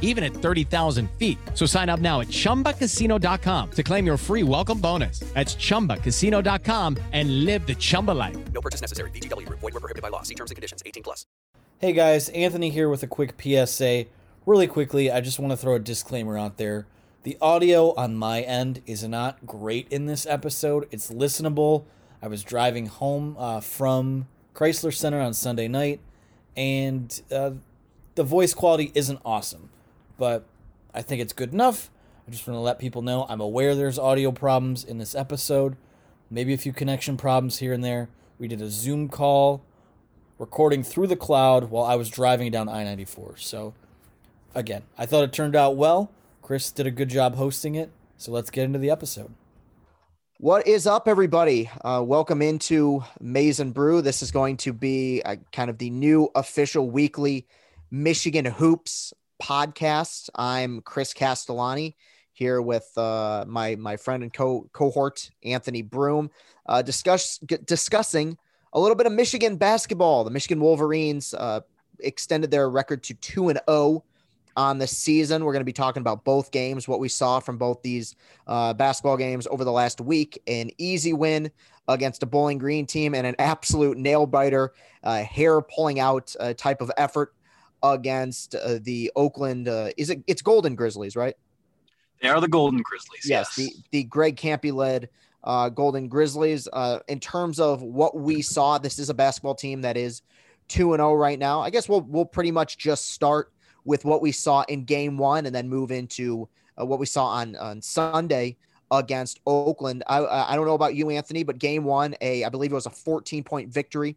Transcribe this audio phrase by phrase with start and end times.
[0.00, 1.38] even at 30,000 feet.
[1.54, 5.20] So sign up now at ChumbaCasino.com to claim your free welcome bonus.
[5.34, 8.36] That's ChumbaCasino.com and live the Chumba life.
[8.52, 9.10] No purchase necessary.
[9.10, 9.60] VGW Group.
[9.60, 10.22] Void where prohibited by law.
[10.22, 10.82] See terms and conditions.
[10.84, 11.26] 18 plus.
[11.78, 14.06] Hey guys, Anthony here with a quick PSA.
[14.46, 16.86] Really quickly, I just want to throw a disclaimer out there.
[17.24, 20.88] The audio on my end is not great in this episode.
[20.90, 21.84] It's listenable.
[22.22, 26.00] I was driving home uh, from Crisler Center on Sunday night,
[26.56, 27.50] and uh,
[28.14, 29.68] the voice quality isn't awesome,
[30.18, 30.44] but
[30.94, 31.90] I think it's good enough.
[32.26, 35.76] I just want to let people know I'm aware there's audio problems in this episode,
[36.30, 38.08] maybe a few connection problems here and there.
[38.38, 39.62] We did a Zoom call
[40.38, 43.36] recording through the cloud while I was driving down I 94.
[43.38, 43.74] So,
[44.54, 46.10] again, I thought it turned out well.
[46.42, 47.90] Chris did a good job hosting it.
[48.16, 49.32] So, let's get into the episode.
[50.38, 51.70] What is up, everybody?
[51.82, 54.02] Uh, welcome into Maize and Brew.
[54.02, 57.46] This is going to be uh kind of the new official weekly
[57.90, 60.30] Michigan Hoops podcast.
[60.34, 61.96] I'm Chris Castellani
[62.32, 66.30] here with uh, my my friend and co cohort Anthony Broome,
[66.66, 68.36] uh, discuss g- discussing
[68.72, 70.24] a little bit of Michigan basketball.
[70.24, 71.60] The Michigan Wolverines uh,
[72.00, 74.04] extended their record to two and zero
[74.56, 75.44] on the season.
[75.44, 78.74] We're going to be talking about both games, what we saw from both these uh,
[78.74, 80.42] basketball games over the last week.
[80.46, 81.50] An easy win
[81.88, 84.72] against a Bowling Green team and an absolute nail biter,
[85.04, 87.34] uh, hair pulling out uh, type of effort
[87.92, 89.68] against uh, the Oakland.
[89.68, 90.22] Uh, is it?
[90.26, 91.34] It's Golden Grizzlies, right?
[92.22, 93.28] They are the Golden Grizzlies.
[93.28, 93.56] Yes, Yes.
[93.56, 95.08] the the Greg Kampe led
[95.44, 96.68] uh, Golden Grizzlies.
[96.72, 100.22] Uh, in terms of what we saw, this is a basketball team that is
[100.68, 101.60] two and zero right now.
[101.60, 103.52] I guess we'll we'll pretty much just start
[103.84, 106.48] with what we saw in Game One and then move into
[106.80, 108.56] uh, what we saw on on Sunday
[108.90, 110.02] against Oakland.
[110.06, 112.74] I I I don't know about you, Anthony, but Game One, a I believe it
[112.74, 114.16] was a 14 point victory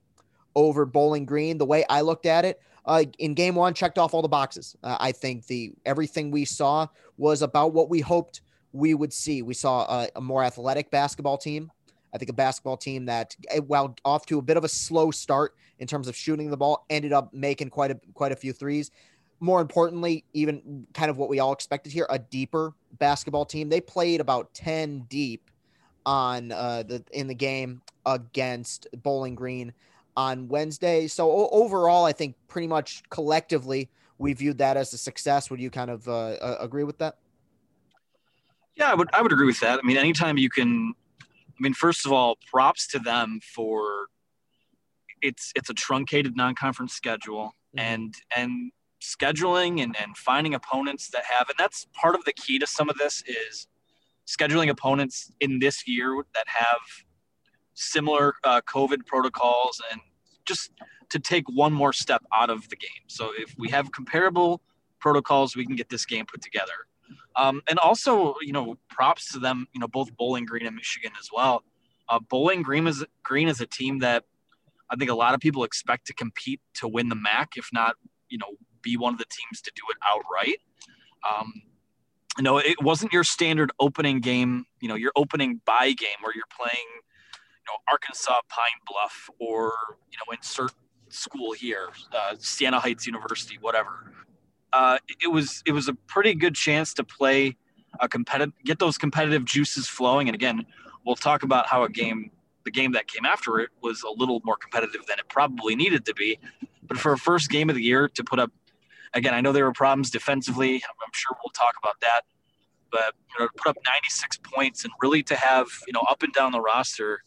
[0.56, 1.58] over Bowling Green.
[1.58, 4.76] The way I looked at it, uh, in game one, checked off all the boxes.
[4.84, 8.42] Uh, I think the everything we saw was about what we hoped
[8.74, 9.44] we would see.
[9.44, 11.72] We saw a, a more athletic basketball team.
[12.12, 15.12] I think a basketball team that, eh, while off to a bit of a slow
[15.12, 18.54] start in terms of shooting the ball, ended up making quite a quite a few
[18.54, 18.90] threes.
[19.40, 23.70] More importantly, even kind of what we all expected here, a deeper basketball team.
[23.70, 25.52] They played about ten deep
[26.08, 29.74] on uh, the in the game against Bowling Green
[30.20, 31.08] on Wednesday.
[31.08, 35.50] So o- overall, I think pretty much collectively we viewed that as a success.
[35.50, 37.20] Would you kind of uh, agree with that?
[38.76, 39.80] Yeah, I would I would agree with that.
[39.80, 44.08] I mean, anytime you can I mean, first of all, props to them for
[45.22, 48.72] it's it's a truncated non-conference schedule and and
[49.02, 52.90] scheduling and, and finding opponents that have and that's part of the key to some
[52.90, 53.68] of this is
[54.28, 56.82] scheduling opponents in this year that have
[57.74, 60.02] similar uh, COVID protocols and
[60.50, 60.72] just
[61.10, 63.04] to take one more step out of the game.
[63.08, 64.62] So if we have comparable
[65.00, 66.74] protocols, we can get this game put together.
[67.36, 71.12] Um, and also, you know, props to them, you know, both Bowling Green and Michigan
[71.20, 71.64] as well.
[72.10, 74.26] Uh, Bowling Green is Green is a team that
[74.92, 77.96] I think a lot of people expect to compete to win the MAC, if not,
[78.30, 80.60] you know, be one of the teams to do it outright.
[81.30, 81.54] Um,
[82.38, 86.34] you know, it wasn't your standard opening game, you know, your opening bye game where
[86.34, 86.88] you're playing,
[87.70, 89.74] know, Arkansas Pine Bluff or,
[90.12, 90.72] you know, insert
[91.10, 94.14] school here, uh, Siena Heights University, whatever.
[94.72, 97.56] Uh, it was it was a pretty good chance to play
[98.00, 100.28] a competitive, get those competitive juices flowing.
[100.28, 100.66] And again,
[101.06, 102.32] we'll talk about how a game,
[102.66, 106.06] the game that came after it, was a little more competitive than it probably needed
[106.06, 106.38] to be.
[106.84, 108.52] But for a first game of the year to put up,
[109.14, 110.76] again, I know there were problems defensively.
[110.76, 112.22] I'm sure we'll talk about that.
[112.92, 116.22] But you know, to put up 96 points and really to have you know up
[116.24, 117.24] and down the roster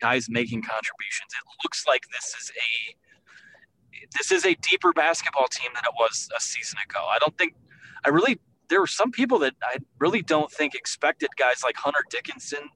[0.00, 2.96] guys making contributions, it looks like this is a
[4.18, 7.00] this is a deeper basketball team than it was a season ago.
[7.10, 7.54] I don't think
[8.04, 8.38] I really
[8.68, 12.68] there were some people that I really don't think expected guys like Hunter Dickinson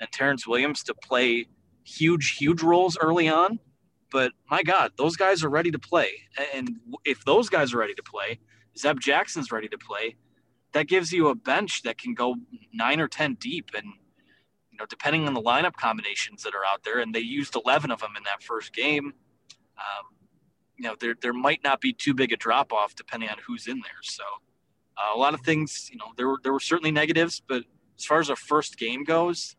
[0.00, 1.46] and Terrence Williams to play
[1.84, 3.58] huge, huge roles early on.
[4.10, 6.10] But my God, those guys are ready to play.
[6.54, 8.38] And if those guys are ready to play,
[8.78, 10.16] Zeb Jackson's ready to play,
[10.72, 12.36] that gives you a bench that can go
[12.72, 13.70] nine or 10 deep.
[13.74, 13.86] And,
[14.76, 17.90] you know, depending on the lineup combinations that are out there, and they used 11
[17.90, 19.14] of them in that first game,
[19.78, 20.04] um,
[20.76, 23.68] you know, there, there might not be too big a drop off depending on who's
[23.68, 24.02] in there.
[24.02, 24.22] So
[24.98, 27.64] uh, a lot of things, you know, there were, there were certainly negatives, but
[27.98, 29.56] as far as a first game goes,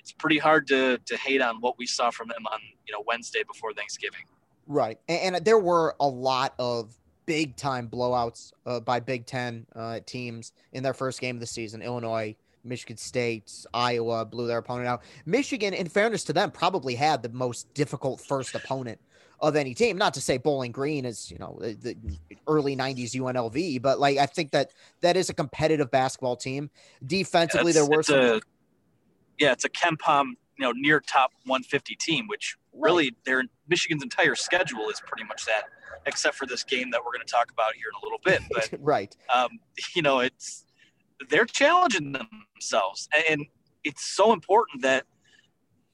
[0.00, 2.58] it's pretty hard to, to hate on what we saw from them on,
[2.88, 4.22] you know, Wednesday before Thanksgiving.
[4.66, 4.98] Right.
[5.08, 10.00] And, and there were a lot of big time blowouts uh, by Big Ten uh,
[10.04, 11.82] teams in their first game of the season.
[11.82, 15.02] Illinois, Michigan State, Iowa blew their opponent out.
[15.26, 19.00] Michigan, in fairness to them, probably had the most difficult first opponent
[19.40, 19.96] of any team.
[19.96, 21.96] Not to say Bowling Green is, you know, the
[22.46, 26.70] early 90s UNLV, but like I think that that is a competitive basketball team.
[27.04, 28.20] Defensively, yeah, there were some.
[28.20, 28.40] A,
[29.38, 33.16] yeah, it's a KenPom, you know, near top 150 team, which really right.
[33.24, 35.64] their Michigan's entire schedule is pretty much that,
[36.06, 38.42] except for this game that we're going to talk about here in a little bit.
[38.50, 39.58] But right, um,
[39.94, 40.64] you know, it's
[41.28, 43.46] they're challenging themselves, and
[43.84, 45.04] it's so important that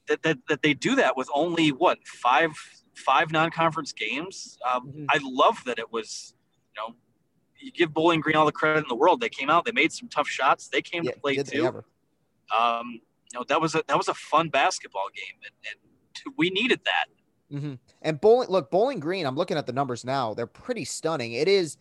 [0.09, 2.53] that, that, that they do that with only what five
[2.95, 4.59] five non-conference games.
[4.73, 5.05] Um, mm-hmm.
[5.11, 6.35] I love that it was,
[6.75, 6.95] you know,
[7.59, 9.21] you give Bowling Green all the credit in the world.
[9.21, 10.69] They came out, they made some tough shots.
[10.69, 11.85] They came yeah, to play too.
[12.57, 13.01] Um,
[13.33, 16.81] you know, that was a that was a fun basketball game, and, and we needed
[16.85, 17.07] that.
[17.53, 17.75] Mm-hmm.
[18.03, 19.27] And bowling, look, Bowling Green.
[19.27, 20.35] I'm looking at the numbers now.
[20.35, 21.33] They're pretty stunning.
[21.33, 21.77] It is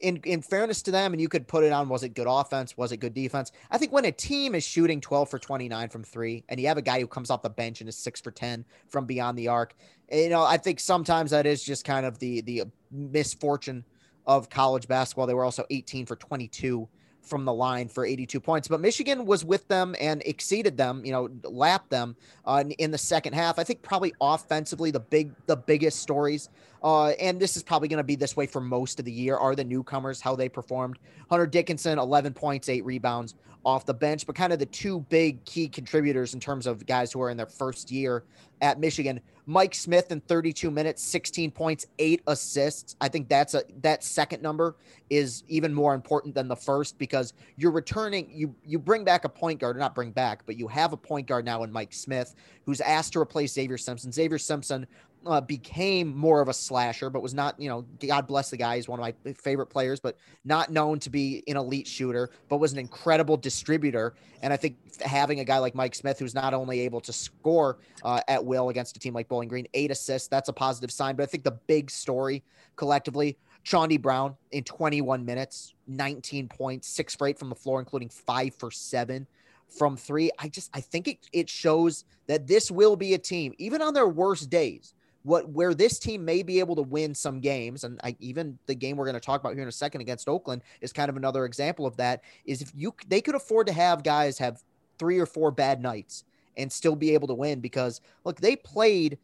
[0.00, 2.76] in in fairness to them, and you could put it on was it good offense,
[2.76, 3.52] was it good defense?
[3.70, 6.78] I think when a team is shooting 12 for 29 from three, and you have
[6.78, 9.48] a guy who comes off the bench and is six for 10 from beyond the
[9.48, 9.74] arc,
[10.10, 13.84] you know, I think sometimes that is just kind of the the misfortune
[14.26, 15.26] of college basketball.
[15.26, 16.88] They were also 18 for 22
[17.22, 18.68] from the line for 82 points.
[18.68, 22.98] But Michigan was with them and exceeded them, you know, lapped them uh, in the
[22.98, 23.58] second half.
[23.58, 26.48] I think probably offensively the big the biggest stories
[26.82, 29.36] uh, and this is probably going to be this way for most of the year
[29.36, 30.98] are the newcomers how they performed.
[31.28, 33.34] Hunter Dickinson 11 points, 8 rebounds
[33.64, 37.12] off the bench, but kind of the two big key contributors in terms of guys
[37.12, 38.24] who are in their first year
[38.62, 39.20] at Michigan.
[39.46, 42.96] Mike Smith in 32 minutes, 16 points, 8 assists.
[43.00, 44.76] I think that's a that second number
[45.08, 49.28] is even more important than the first because you're returning you you bring back a
[49.28, 52.34] point guard, not bring back, but you have a point guard now in Mike Smith
[52.64, 54.12] who's asked to replace Xavier Simpson.
[54.12, 54.86] Xavier Simpson
[55.26, 58.76] uh, became more of a slasher, but was not, you know, God bless the guy.
[58.76, 62.58] He's one of my favorite players, but not known to be an elite shooter, but
[62.58, 64.14] was an incredible distributor.
[64.42, 67.78] And I think having a guy like Mike Smith, who's not only able to score
[68.02, 71.16] uh, at will against a team like Bowling Green, eight assists, that's a positive sign.
[71.16, 72.42] But I think the big story
[72.76, 78.08] collectively, Chaundee Brown in 21 minutes, 19 points, six for eight from the floor, including
[78.08, 79.26] five for seven
[79.68, 80.30] from three.
[80.38, 83.94] I just I think it it shows that this will be a team, even on
[83.94, 88.00] their worst days, what where this team may be able to win some games and
[88.02, 90.62] I, even the game we're going to talk about here in a second against Oakland
[90.80, 94.02] is kind of another example of that is if you they could afford to have
[94.02, 94.62] guys have
[94.98, 96.24] three or four bad nights
[96.56, 99.18] and still be able to win because look they played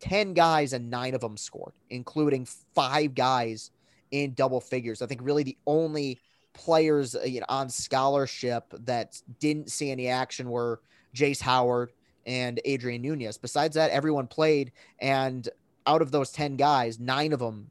[0.00, 3.70] 10 guys and 9 of them scored including 5 guys
[4.10, 5.02] in double figures.
[5.02, 6.20] I think really the only
[6.52, 10.80] players uh, you know, on scholarship that didn't see any action were
[11.14, 11.92] Jace Howard
[12.26, 13.38] and Adrian Nunez.
[13.38, 15.48] Besides that, everyone played, and
[15.86, 17.70] out of those 10 guys, nine of them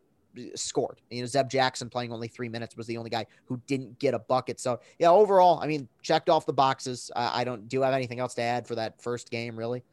[0.55, 1.01] scored.
[1.09, 4.13] You know, Zeb Jackson playing only three minutes was the only guy who didn't get
[4.13, 4.59] a bucket.
[4.59, 7.11] So, yeah, overall, I mean, checked off the boxes.
[7.15, 9.83] I don't do have anything else to add for that first game, really?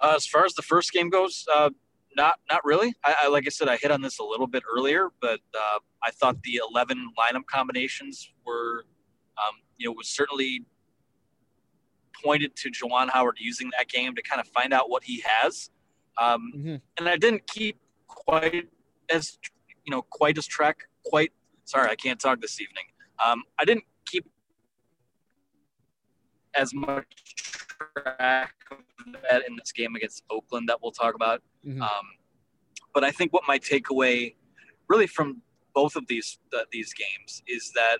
[0.00, 1.70] Uh, as far as the first game goes, uh,
[2.16, 2.94] not not really.
[3.04, 5.78] I, I, like I said, I hit on this a little bit earlier, but uh,
[6.02, 8.84] I thought the 11 lineup combinations were
[9.38, 10.64] Um, you know, was certainly
[12.22, 15.70] pointed to Juwan Howard using that game to kind of find out what he has.
[16.18, 16.80] Um, Mhm.
[16.98, 18.68] And I didn't keep quite
[19.10, 19.38] as
[19.84, 21.32] you know quite as track quite.
[21.64, 22.84] Sorry, I can't talk this evening.
[23.24, 24.24] Um, I didn't keep
[26.54, 27.06] as much
[27.94, 28.78] track of
[29.28, 31.42] that in this game against Oakland that we'll talk about.
[31.64, 31.80] Mhm.
[31.82, 32.06] Um,
[32.94, 34.34] but I think what my takeaway
[34.88, 35.42] really from
[35.74, 37.98] both of these uh, these games is that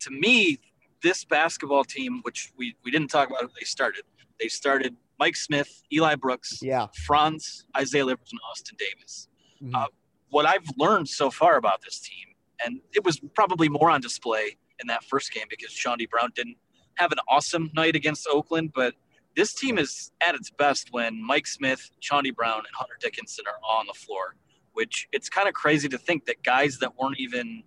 [0.00, 0.58] to me
[1.02, 4.02] this basketball team, which we, we didn't talk about who they started,
[4.38, 6.86] they started Mike Smith, Eli Brooks, Yeah.
[7.06, 9.28] Franz, Isaiah Livers, and Austin Davis.
[9.62, 9.74] Mhm.
[9.74, 9.88] Uh,
[10.30, 14.56] what I've learned so far about this team, and it was probably more on display
[14.80, 16.56] in that first game because Chaundee Brown didn't
[16.94, 18.94] have an awesome night against Oakland, but
[19.36, 23.58] this team is at its best when Mike Smith, Chaundee Brown, and Hunter Dickinson are
[23.78, 24.36] on the floor,
[24.72, 27.62] which it's kind of crazy to think that guys that weren't even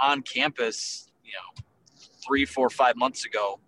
[0.00, 1.62] on campus, you know,
[2.30, 3.58] three, four, five months ago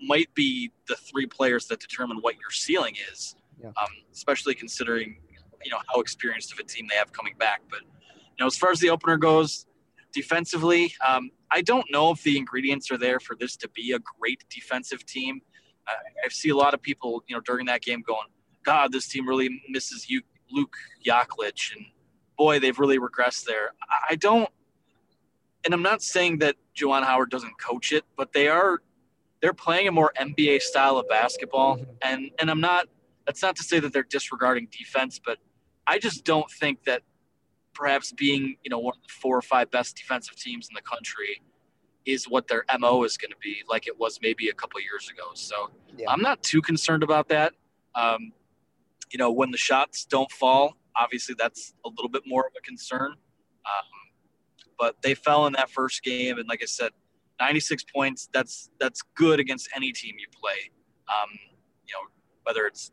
[0.00, 3.68] might be the three players that determine what your ceiling is, Yeah.
[3.68, 5.20] um, especially considering,
[5.64, 7.62] you know, how experienced of a team they have coming back.
[7.70, 9.66] But, you know, as far as the opener goes,
[10.12, 14.00] defensively, um, I don't know if the ingredients are there for this to be a
[14.18, 15.40] great defensive team.
[15.86, 15.92] I,
[16.24, 18.28] I see a lot of people, you know, during that game going,
[18.64, 21.86] God, this team really misses you, Luke Yaklich, and
[22.36, 23.74] boy, they've really regressed there.
[23.88, 24.48] I, I don't,
[25.64, 28.80] and I'm not saying that Juwan Howard doesn't coach it, but they are,
[29.40, 32.86] they're playing a more NBA style of basketball, and and I'm not.
[33.26, 35.38] That's not to say that they're disregarding defense, but
[35.86, 37.02] I just don't think that
[37.74, 40.82] perhaps being, you know, one of the four or five best defensive teams in the
[40.82, 41.42] country
[42.04, 45.10] is what their MO is going to be, like it was maybe a couple years
[45.10, 45.30] ago.
[45.34, 46.10] So Yeah.
[46.10, 47.52] I'm not too concerned about that.
[47.94, 48.32] Um,
[49.12, 52.62] you know, when the shots don't fall, obviously that's a little bit more of a
[52.62, 53.12] concern.
[53.12, 54.07] Um,
[54.78, 56.92] but they fell in that first game, and like I said,
[57.40, 58.28] 96 points.
[58.32, 60.70] That's that's good against any team you play.
[61.08, 61.30] Um,
[61.86, 62.08] you know,
[62.42, 62.90] whether it's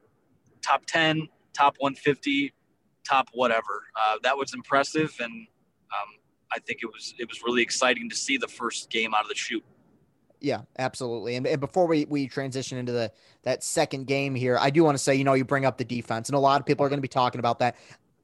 [0.61, 2.53] top 10, top 150,
[3.07, 3.83] top whatever.
[3.95, 6.19] Uh, that was impressive, and um,
[6.51, 9.29] I think it was it was really exciting to see the first game out of
[9.29, 9.63] the chute.
[10.41, 11.37] Yeah, absolutely.
[11.37, 13.11] And, and before we, we transition into the
[13.43, 15.85] that second game here, I do want to say, you know, you bring up the
[15.85, 17.75] defense, and a lot of people are going to be talking about that.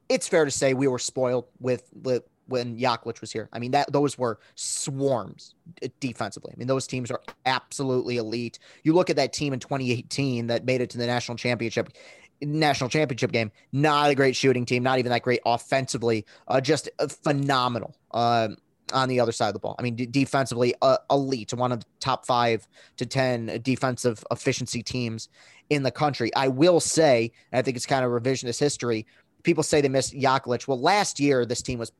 [0.09, 3.49] It's fair to say we were spoiled with, with when Yaklich was here.
[3.51, 6.51] I mean, that those were swarms uh, defensively.
[6.53, 8.59] I mean, those teams are absolutely elite.
[8.83, 11.89] You look at that team in 2018 that made it to the national championship
[12.43, 13.51] national championship game.
[13.71, 16.25] Not a great shooting team, not even that great offensively.
[16.47, 17.95] Uh, just uh, phenomenal.
[18.11, 18.57] Um,
[18.93, 19.75] on the other side of the ball.
[19.79, 22.67] I mean, d- defensively, uh, elite, one of the top five
[22.97, 25.29] to 10 defensive efficiency teams
[25.69, 26.33] in the country.
[26.35, 29.05] I will say, I think it's kind of revisionist history.
[29.43, 30.67] People say they missed Yaklich.
[30.67, 31.91] Well, last year, this team was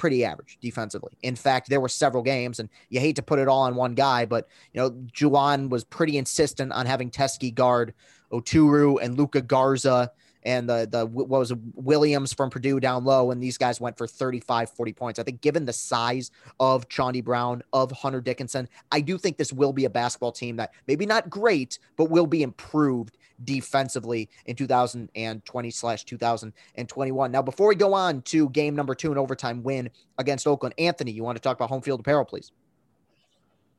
[0.00, 1.12] pretty average defensively.
[1.22, 3.92] In fact, there were several games, and you hate to put it all on one
[3.92, 7.92] guy, but, you know, Juwan was pretty insistent on having Teske guard
[8.32, 10.10] Oturu and Luka Garza
[10.42, 13.98] and the the what was it, Williams from Purdue down low, and these guys went
[13.98, 15.18] for 35, 40 points.
[15.18, 19.52] I think given the size of Chaundee Brown, of Hunter Dickinson, I do think this
[19.52, 24.56] will be a basketball team that maybe not great, but will be improved defensively in
[24.56, 27.32] 2020 slash 2021.
[27.32, 31.12] Now, before we go on to game number two, an overtime win against Oakland, Anthony,
[31.12, 32.52] you want to talk about home field apparel, please?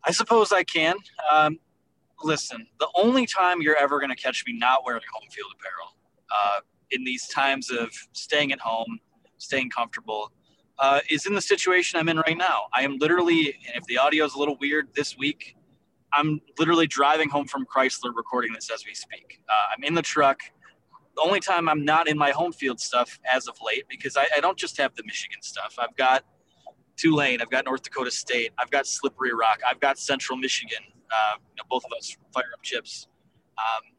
[0.03, 0.95] I suppose I can.
[1.31, 1.59] Um,
[2.23, 5.95] listen, the only time you're ever going to catch me not wearing home field apparel
[6.31, 6.59] uh,
[6.91, 8.99] in these times of staying at home,
[9.37, 10.31] staying comfortable,
[10.79, 12.63] uh, is in the situation I'm in right now.
[12.73, 15.55] I am literally, and if the audio is a little weird this week,
[16.13, 19.41] I'm literally driving home from Crisler recording this as we speak.
[19.49, 20.39] Uh, I'm in the truck.
[21.15, 24.27] The only time I'm not in my home field stuff as of late, because I,
[24.35, 25.75] I don't just have the Michigan stuff.
[25.77, 26.23] I've got
[26.97, 30.83] Tulane, I've got North Dakota State, I've got Slippery Rock, I've got Central Michigan.
[31.11, 33.07] Uh, you know, both of those fire up chips.
[33.57, 33.91] Um,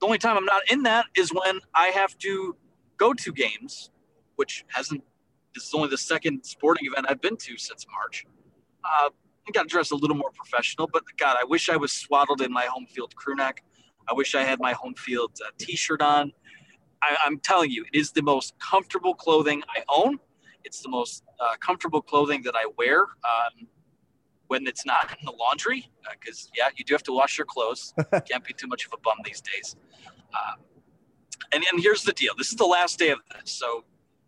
[0.00, 2.56] the only time I'm not in that is when I have to
[2.98, 3.90] go to games,
[4.36, 5.02] which hasn't.
[5.54, 8.26] This is only the second sporting event I've been to since March.
[8.84, 9.10] Uh,
[9.48, 12.42] I got to dress a little more professional, but God, I wish I was swaddled
[12.42, 13.64] in my home field crew neck.
[14.08, 16.32] I wish I had my home field uh, T-shirt on.
[17.02, 20.18] I, I'm telling you, it is the most comfortable clothing I own.
[20.64, 23.68] It's the most uh, comfortable clothing that I wear um,
[24.48, 25.88] when it's not in the laundry.
[26.10, 27.94] Because yeah, you do have to wash your clothes.
[28.28, 29.76] Can't be too much of a bum these days.
[30.34, 30.54] Uh,
[31.52, 32.34] and and here's the deal.
[32.36, 33.84] This is the last day of this, so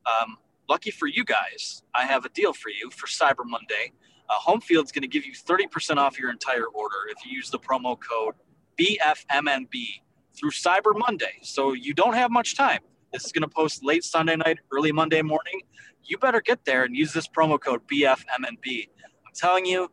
[0.07, 3.93] um, lucky for you guys, I have a deal for you for Cyber Monday.
[4.31, 7.51] Uh, Home Field's going to give you 30% off your entire order if you use
[7.51, 8.35] the promo code
[8.79, 10.03] BFMNB
[10.39, 11.41] through Cyber Monday.
[11.43, 12.81] So you don't have much time.
[13.13, 15.63] This is going to post late Sunday night, early Monday morning.
[16.05, 18.89] You better get there and use this promo code BFMNB.
[19.27, 19.91] I'm telling you,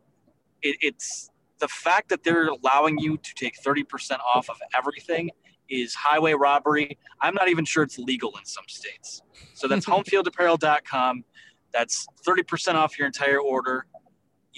[0.62, 5.30] it, it's the fact that they're allowing you to take 30% off of everything
[5.68, 6.96] is highway robbery.
[7.20, 9.22] I'm not even sure it's legal in some states.
[9.54, 11.24] So that's homefieldapparel.com.
[11.72, 13.86] That's 30% off your entire order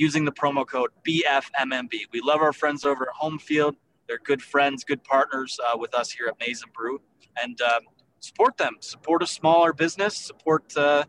[0.00, 1.92] using the promo code BFMNB.
[2.11, 3.75] We love our friends over at Homefield.
[4.09, 7.02] They're good friends, good partners uh, with us here at Maize and Brew.
[7.40, 7.83] And um,
[8.19, 8.76] support them.
[8.80, 10.16] Support a smaller business.
[10.16, 11.04] Support uh,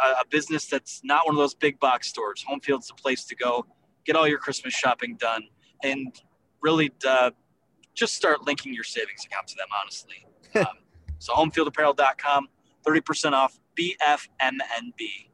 [0.00, 2.44] a, a business that's not one of those big box stores.
[2.48, 3.66] Homefield's the place to go.
[4.04, 5.42] Get all your Christmas shopping done.
[5.82, 6.14] And
[6.60, 7.32] really uh,
[7.92, 10.24] just start linking your savings account to them, honestly.
[10.54, 10.78] um,
[11.18, 12.46] so homefieldapparel.com,
[12.86, 15.33] 30% off BFMNB.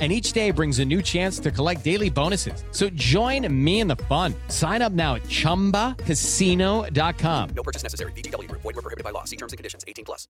[0.00, 2.64] and each day brings a new chance to collect daily bonuses.
[2.70, 4.34] So join me in the fun.
[4.48, 7.48] Sign up now at ChumbaCasino.com.
[7.50, 8.12] No purchase necessary.
[8.12, 8.62] VGW Group.
[8.62, 9.24] Void were prohibited by law.
[9.24, 9.84] See terms and conditions.
[9.86, 10.26] 18 plus.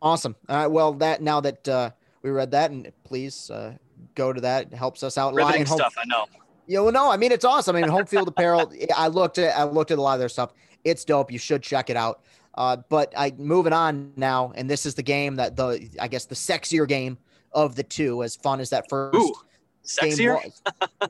[0.00, 0.34] Awesome.
[0.48, 0.66] All right.
[0.66, 1.90] Well, that now that uh,
[2.22, 3.74] we read that, and please uh,
[4.14, 4.72] go to that.
[4.72, 5.34] It helps us out.
[5.34, 6.26] Riveting Lion Home- stuff, I know.
[6.66, 7.76] Yeah, well, no, I mean it's awesome.
[7.76, 8.72] I mean, home field apparel.
[8.96, 10.52] I looked at I looked at a lot of their stuff.
[10.84, 11.30] It's dope.
[11.30, 12.22] You should check it out.
[12.54, 16.26] Uh, but I moving on now, and this is the game that the I guess
[16.26, 17.18] the sexier game
[17.54, 19.34] of the two, as fun as that first Ooh,
[20.00, 20.34] game sexier?
[20.44, 20.62] was.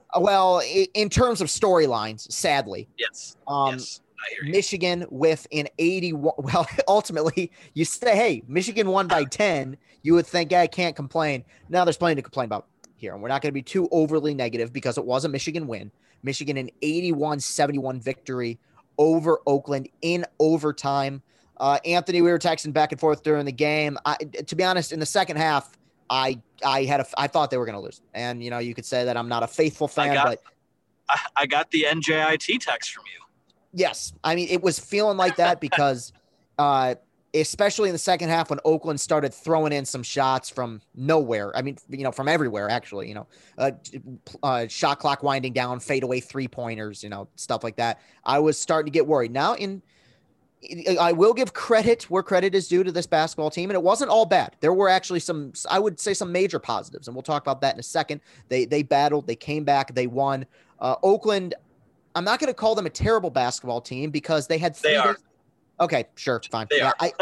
[0.21, 0.63] Well,
[0.95, 3.37] in terms of storylines, sadly, Yes.
[3.47, 4.01] um, yes.
[4.19, 4.53] I hear you.
[4.53, 6.33] Michigan with an 81.
[6.39, 9.77] Well, ultimately, you say, hey, Michigan won by 10.
[10.03, 11.45] You would think, I can't complain.
[11.69, 13.15] Now there's plenty to complain about here.
[13.15, 15.91] And we're not going to be too overly negative because it was a Michigan win.
[16.23, 18.59] Michigan an 81 71 victory
[18.99, 21.21] over Oakland in overtime.
[21.57, 23.97] Uh, Anthony, we were texting back and forth during the game.
[24.05, 25.77] I, to be honest, in the second half,
[26.11, 28.75] I I had a I thought they were going to lose, and you know you
[28.75, 30.43] could say that I'm not a faithful fan, got- but
[31.09, 33.21] I, I got the NJIT text from you.
[33.73, 36.13] Yes, I mean it was feeling like that because,
[36.59, 36.95] uh,
[37.35, 41.57] especially in the second half when Oakland started throwing in some shots from nowhere.
[41.57, 43.09] I mean, you know, from everywhere actually.
[43.09, 43.71] You know, uh,
[44.43, 48.01] uh, shot clock winding down, fadeaway three pointers, you know, stuff like that.
[48.25, 49.33] I was starting to get worried.
[49.33, 49.83] Now, in
[51.01, 54.11] I will give credit where credit is due to this basketball team, and it wasn't
[54.11, 54.57] all bad.
[54.61, 57.75] There were actually some, I would say, some major positives, and we'll talk about that
[57.75, 58.21] in a second.
[58.49, 60.47] They they battled, they came back, they won.
[60.79, 61.55] Uh, Oakland,
[62.15, 64.97] I'm not going to call them a terrible basketball team because they had three They
[64.97, 65.15] are.
[65.15, 65.23] days-
[65.81, 66.67] Okay, sure, fine.
[66.71, 66.95] They yeah, are.
[67.01, 67.13] I,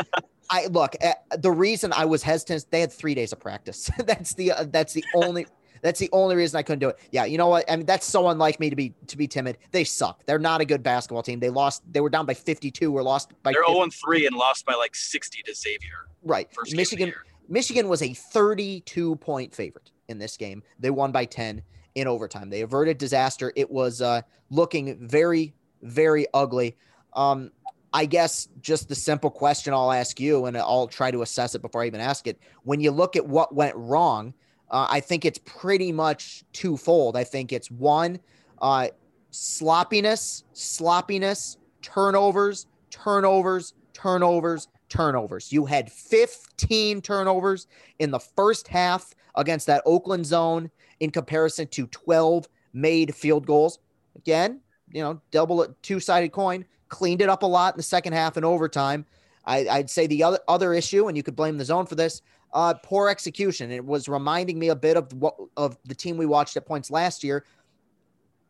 [0.51, 0.95] I look.
[1.03, 3.91] Uh, the reason I was hesitant, they had three days of practice.
[4.05, 5.47] that's the uh, that's the only
[5.83, 6.99] that's the only reason I couldn't do it.
[7.11, 7.71] Yeah, you know what?
[7.71, 9.59] I mean, that's so unlike me to be to be timid.
[9.71, 10.25] They suck.
[10.27, 11.41] They're not a good basketball team.
[11.41, 11.83] They lost.
[11.91, 13.53] They were down by 52 or lost by.
[13.53, 16.09] They're 50 0 3 and lost by like 60 to Xavier.
[16.23, 16.49] Right.
[16.73, 17.13] Michigan.
[17.49, 20.63] Michigan was a 32 point favorite in this game.
[20.79, 21.63] They won by 10
[21.97, 22.49] in overtime.
[22.49, 23.53] They averted disaster.
[23.57, 26.77] It was uh, looking very, very ugly.
[27.15, 27.51] Um,
[27.93, 31.63] I guess just the simple question I'll ask you, and I'll try to assess it
[31.63, 32.39] before I even ask it.
[32.63, 34.33] When you look at what went wrong,
[34.71, 37.17] uh, I think it's pretty much twofold.
[37.17, 38.21] I think it's one,
[38.61, 38.89] uh,
[39.31, 45.53] sloppiness, sloppiness, turnovers, turnovers, turnovers, turnovers.
[45.53, 47.67] You had 15 turnovers
[47.99, 53.79] in the first half against that Oakland zone in comparison to 12 made field goals.
[54.17, 54.61] Again,
[54.93, 58.37] you know, double two sided coin, cleaned it up a lot in the second half
[58.37, 59.07] and overtime.
[59.47, 62.21] I, I'd say the other other issue, and you could blame the zone for this,
[62.53, 63.71] uh, poor execution.
[63.71, 66.91] It was reminding me a bit of what of the team we watched at points
[66.91, 67.45] last year.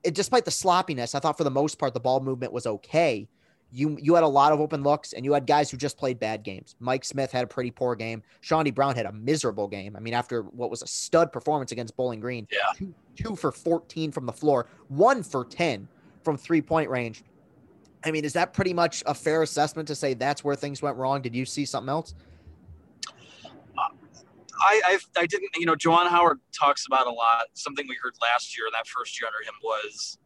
[0.02, 3.28] It, despite the sloppiness, I thought for the most part the ball movement was okay.
[3.72, 6.18] you you had a lot of open looks and you had guys who just played
[6.18, 6.74] bad games.
[6.80, 8.22] Mike Smith had a pretty poor game.
[8.42, 9.96] Chaundee Brown had a miserable game.
[9.96, 12.58] I mean, after what was a stud performance against Bowling Green, yeah.
[12.76, 15.86] two, two for 14 from the floor, one for 10
[16.24, 17.22] from three point range.
[18.02, 20.96] I mean, is that pretty much a fair assessment to say that's where things went
[20.96, 21.20] wrong?
[21.20, 22.14] Did you see something else?
[24.60, 27.46] I, I, I didn't, you know, Juwan Howard talks about a lot.
[27.54, 30.18] Something we heard last year, that first year under him was,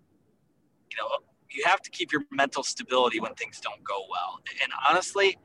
[0.91, 1.09] you know,
[1.51, 4.41] you have to keep your mental stability when things don't go well.
[4.63, 5.39] And honestly,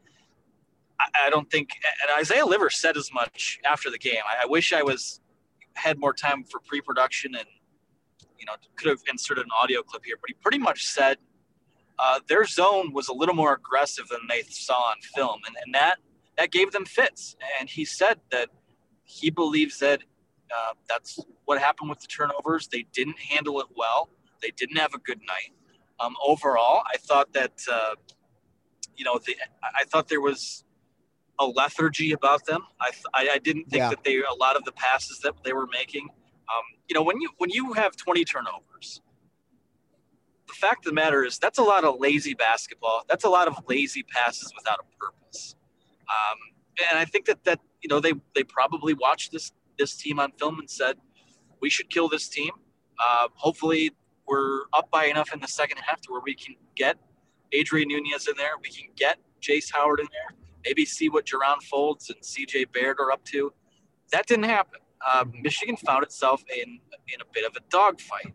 [0.99, 1.69] I, I don't think,
[2.01, 4.21] and Isaiah Livers said as much after the game.
[4.27, 5.21] I, I wish I was
[5.75, 7.45] had more time for pre-production and,
[8.37, 11.17] you know, could have inserted an audio clip here, but he pretty much said
[11.99, 15.75] uh, their zone was a little more aggressive than they saw on film, and, and
[15.75, 15.97] that
[16.37, 17.35] that gave them fits.
[17.59, 18.47] And he said that
[19.09, 20.01] he believes that
[20.55, 22.67] uh, that's what happened with the turnovers.
[22.67, 24.09] They didn't handle it well.
[24.41, 25.53] They didn't have a good night.
[25.99, 27.95] Um, overall, I thought that uh,
[28.95, 30.63] you know the, I thought there was
[31.39, 32.61] a lethargy about them.
[32.81, 33.89] I, I, I didn't think Yeah.
[33.89, 36.07] that they a lot of the passes that they were making.
[36.49, 39.01] Um, you know, when you when you have 20 turnovers,
[40.47, 43.03] the fact of the matter is that's a lot of lazy basketball.
[43.09, 45.55] That's a lot of lazy passes without a purpose.
[46.09, 46.37] Um,
[46.89, 50.31] and I think that that you know they they probably watched this this team on
[50.33, 50.97] film and said
[51.61, 52.51] we should kill this team.
[52.99, 53.91] Uh, hopefully,
[54.27, 56.97] we're up by enough in the second half to where we can get
[57.51, 58.51] Adrian Nunez in there.
[58.61, 60.37] We can get Jace Howard in there.
[60.65, 63.53] Maybe see what Jaron Faulds and CJ Baird are up to.
[64.11, 64.79] That didn't happen.
[65.07, 66.79] Uh, Michigan found itself in
[67.13, 68.33] in a bit of a dogfight.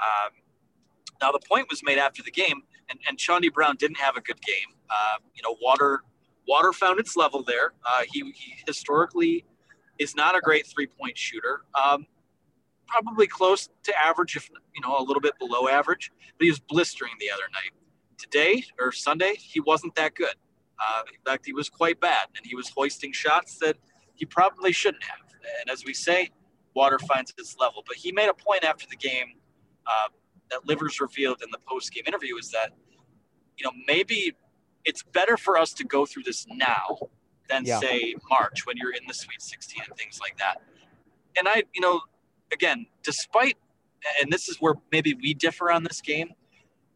[0.00, 0.32] Um,
[1.22, 4.20] now the point was made after the game, and, and Chaundee Brown didn't have a
[4.20, 4.74] good game.
[4.90, 6.02] Uh, you know, water
[6.46, 7.72] water found its level there.
[7.86, 9.44] Uh, he, he historically
[9.98, 11.62] is not a great three point shooter.
[11.80, 12.06] Um,
[12.86, 16.10] probably close to average, if you know, a little bit below average.
[16.38, 17.72] But he was blistering the other night.
[18.18, 20.34] Today or Sunday, he wasn't that good.
[20.78, 23.76] Uh, in fact, he was quite bad, and he was hoisting shots that
[24.14, 25.20] he probably shouldn't have.
[25.60, 26.30] And as we say,
[26.74, 27.82] water finds its level.
[27.86, 29.26] But he made a point after the game
[29.86, 30.08] uh,
[30.50, 32.70] that Livers revealed in the post game interview is that,
[33.56, 34.34] you know, maybe
[34.84, 36.98] it's better for us to go through this now
[37.48, 37.80] than Yeah.
[37.80, 40.62] say March when you're in the Sweet 16 and things like that.
[41.36, 42.00] And I, you know,
[42.52, 43.56] again, despite,
[44.20, 46.30] and this is where maybe we differ on this game,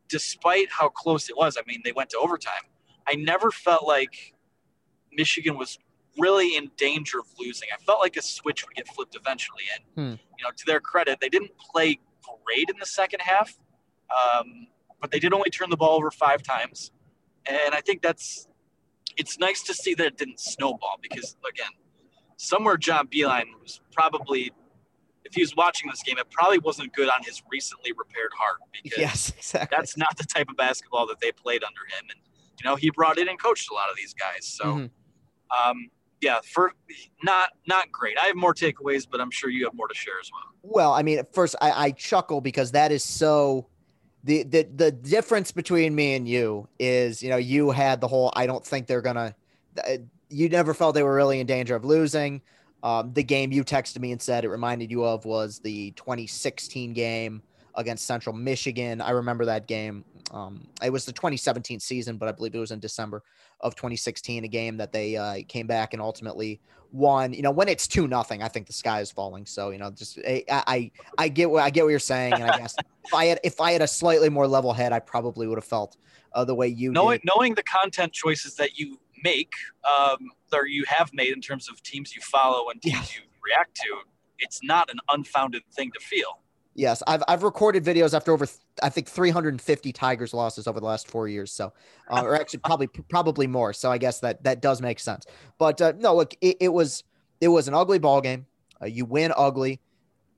[0.08, 2.62] despite how close it was, I mean, they went to overtime.
[3.06, 4.34] I never felt like
[5.12, 5.78] Michigan was
[6.18, 7.68] really in danger of losing.
[7.72, 9.64] I felt like a switch would get flipped eventually.
[9.74, 10.22] And, Hmm.
[10.38, 11.98] you know, to their credit, they didn't play
[12.44, 13.58] great in the second half,
[14.10, 14.68] um,
[15.00, 16.90] but they did only turn the ball over five times.
[17.46, 18.48] And I think that's,
[19.16, 21.70] it's nice to see that it didn't snowball because, again,
[22.36, 24.50] somewhere John Beilein was probably,
[25.24, 28.58] if he was watching this game, it probably wasn't good on his recently repaired heart
[28.72, 29.76] because Yes, exactly.
[29.76, 32.04] that's not the type of basketball that they played under him.
[32.10, 32.18] And,
[32.62, 34.46] you know, he brought in and coached a lot of these guys.
[34.46, 34.90] So, Mhm.
[35.64, 36.72] um, yeah, for
[37.22, 38.16] not not great.
[38.18, 40.54] I have more takeaways, but I'm sure you have more to share as well.
[40.62, 43.68] Well, I mean, at first I, I chuckle because that is so
[44.24, 48.32] the, the the difference between me and you is, you know, you had the whole
[48.34, 49.34] I don't think they're gonna
[49.86, 49.98] uh,
[50.30, 52.40] you never felt they were really in danger of losing.
[52.82, 56.92] Um, the game you texted me and said it reminded you of was the 2016
[56.92, 57.42] game
[57.76, 59.00] against Central Michigan.
[59.00, 60.04] I remember that game.
[60.30, 63.22] Um, it was the 2017 season, but I believe it was in December
[63.60, 66.60] of 2016, a game that they uh, came back and ultimately
[66.92, 67.32] won.
[67.32, 69.46] You know, when it's two nothing, I think the sky is falling.
[69.46, 72.44] So you know, just I I, I get what I get what you're saying, and
[72.44, 75.46] I guess if I had if I had a slightly more level head, I probably
[75.46, 75.96] would have felt
[76.32, 77.30] uh, the way you Knowing did.
[77.34, 79.52] knowing the content choices that you make,
[79.88, 83.74] um, or you have made in terms of teams you follow and teams you react
[83.76, 83.98] to,
[84.38, 86.40] it's not an unfounded thing to feel.
[86.74, 88.46] Yes, I've I've recorded videos after over
[88.82, 91.52] I think 350 Tigers losses over the last four years.
[91.52, 91.72] So,
[92.10, 93.72] uh, or actually probably probably more.
[93.72, 95.26] So I guess that that does make sense.
[95.58, 97.04] But uh, no, look, it, it was
[97.40, 98.46] it was an ugly ball game.
[98.82, 99.80] Uh, you win ugly.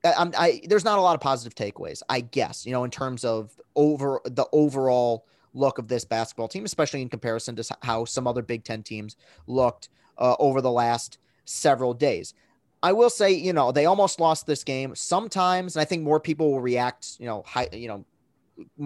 [0.03, 2.65] I, I there's not a lot of positive takeaways, I guess.
[2.65, 7.09] You know, in terms of over the overall look of this basketball team, especially in
[7.09, 9.15] comparison to how some other Big Ten teams
[9.47, 12.33] looked uh, over the last several days.
[12.83, 14.95] I will say, you know, they almost lost this game.
[14.95, 18.05] Sometimes, and I think more people will react, you know, high, you know,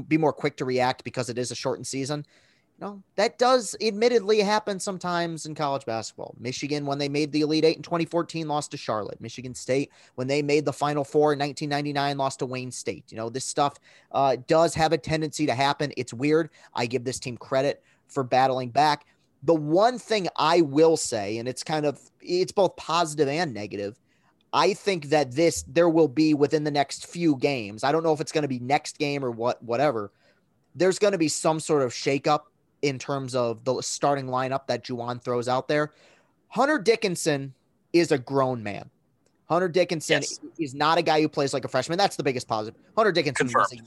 [0.07, 2.25] be more quick to react because it is a shortened season.
[2.79, 6.35] You know, that does admittedly happen sometimes in college basketball.
[6.39, 9.21] Michigan, when they made the Elite Eight in 2014, lost to Charlotte.
[9.21, 13.05] Michigan State, when they made the Final Four in 1999, lost to Wayne State.
[13.09, 13.75] You know, this stuff
[14.11, 15.93] uh, does have a tendency to happen.
[15.95, 16.49] It's weird.
[16.73, 19.05] I give this team credit for battling back.
[19.43, 23.99] The one thing I will say, and it's kind of it's both positive and negative.
[24.53, 27.83] I think that this there will be within the next few games.
[27.83, 30.11] I don't know if it's going to be next game or what whatever.
[30.75, 32.41] There's going to be some sort of shakeup
[32.81, 35.91] in terms of the starting lineup that Juwan throws out there.
[36.49, 37.53] Hunter Dickinson
[37.93, 38.89] is a grown man.
[39.49, 40.39] Hunter Dickinson Yes.
[40.59, 41.97] is not a guy who plays like a freshman.
[41.97, 42.79] That's the biggest positive.
[42.95, 43.77] Hunter Dickinson was a,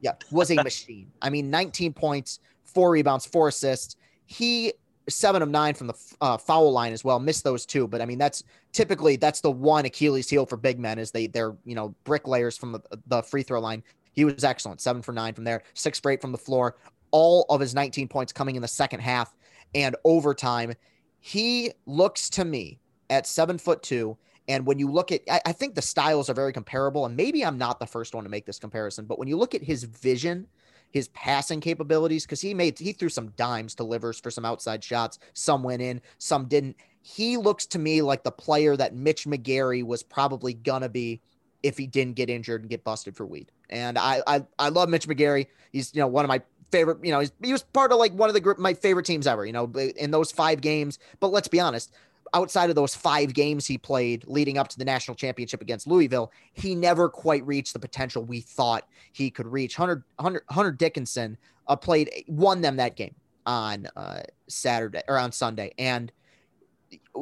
[0.00, 1.10] yeah, was a machine.
[1.22, 3.96] I mean, 19 points, four rebounds, four assists.
[4.26, 4.72] He
[5.08, 7.18] seven of nine from the uh, foul line as well.
[7.18, 10.78] Missed those two, but I mean that's typically that's the one Achilles heel for big
[10.78, 13.82] men is they they're you know bricklayers from the, the free throw line.
[14.12, 16.76] He was excellent, seven for nine from there, six for eight from the floor.
[17.10, 19.34] All of his 19 points coming in the second half
[19.74, 20.74] and overtime.
[21.20, 24.16] He looks to me at seven foot two.
[24.46, 27.06] And when you look at, I, I think the styles are very comparable.
[27.06, 29.54] And maybe I'm not the first one to make this comparison, but when you look
[29.54, 30.46] at his vision,
[30.94, 34.84] his passing capabilities, because he made, he threw some dimes to livers for some outside
[34.84, 35.18] shots.
[35.32, 36.76] Some went in, some didn't.
[37.02, 41.20] He looks to me like the player that Mitch McGary was probably gonna be
[41.64, 43.50] if he didn't get injured and get busted for weed.
[43.70, 45.48] And I, I, I love Mitch McGary.
[45.72, 48.30] He's, you know, one of my favorite, you know, he was part of like one
[48.30, 49.64] of the group, my favorite teams ever, you know,
[49.96, 51.00] in those five games.
[51.18, 51.90] But let's be honest,
[52.34, 56.32] outside of those five games he played leading up to the national championship against Louisville,
[56.52, 59.76] he never quite reached the potential we thought he could reach.
[59.76, 63.14] Hunter Hunter, Hunter Dickinson uh, played won them that game
[63.46, 66.12] on uh, Saturday or on Sunday, and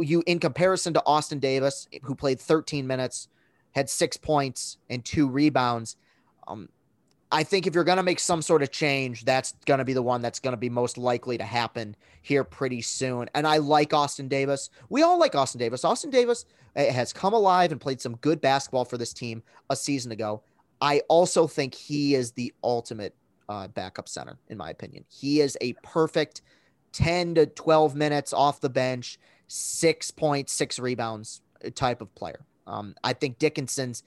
[0.01, 3.29] you in comparison to Austin Davis, who played 13 minutes,
[3.73, 5.97] had six points and two rebounds.
[6.49, 6.69] Um,
[7.35, 9.95] I think if you're going to make some sort of change, that's going to be
[9.95, 13.31] the one that's going to be most likely to happen here pretty soon.
[13.35, 14.69] And I like Austin Davis.
[14.91, 15.83] We all like Austin Davis.
[15.83, 16.45] Austin Davis
[16.77, 20.43] uh, has come alive and played some good basketball for this team a season ago.
[20.83, 23.17] I also think he is the ultimate
[23.49, 25.07] uh, backup center, in my opinion.
[25.09, 26.43] He is a perfect
[26.93, 29.19] 10 to 12 minutes off the bench,
[29.49, 32.45] 6.6 rebounds uh, type of player.
[32.67, 34.03] Um, I think Dickinson's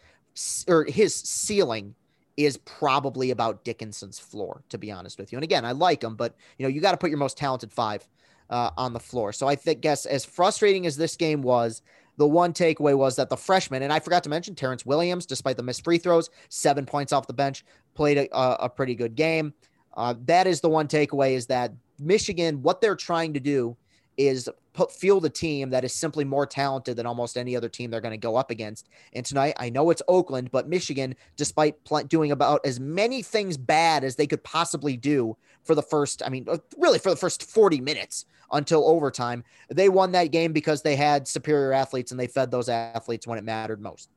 [0.68, 1.96] or his ceiling
[2.38, 5.38] is probably about Dickinson's floor, to be honest with you.
[5.38, 7.72] And again, I like him, but you know, you got to put your most talented
[7.72, 8.08] five
[8.50, 9.34] uh, on the floor.
[9.34, 11.82] So I think, guess as frustrating as this game was,
[12.18, 15.58] the one takeaway was that the freshman, and I forgot to mention Terrence Williams, despite
[15.58, 19.54] the missed free throws, seven points off the bench, played a, a, pretty good game.
[19.96, 23.76] Uh, that is the one takeaway is that Michigan, what they're trying to do
[24.18, 27.90] is put field a team that is simply more talented than almost any other team
[27.90, 28.90] they're going to go up against.
[29.14, 33.58] And tonight, I know it's Oakland, but Michigan, despite pl- doing about as many things
[33.58, 37.16] bad as they could possibly do for the first, I mean, uh, really for the
[37.16, 42.20] first 40 minutes until overtime, they won that game because they had superior athletes and
[42.20, 44.10] they fed those athletes when it mattered most.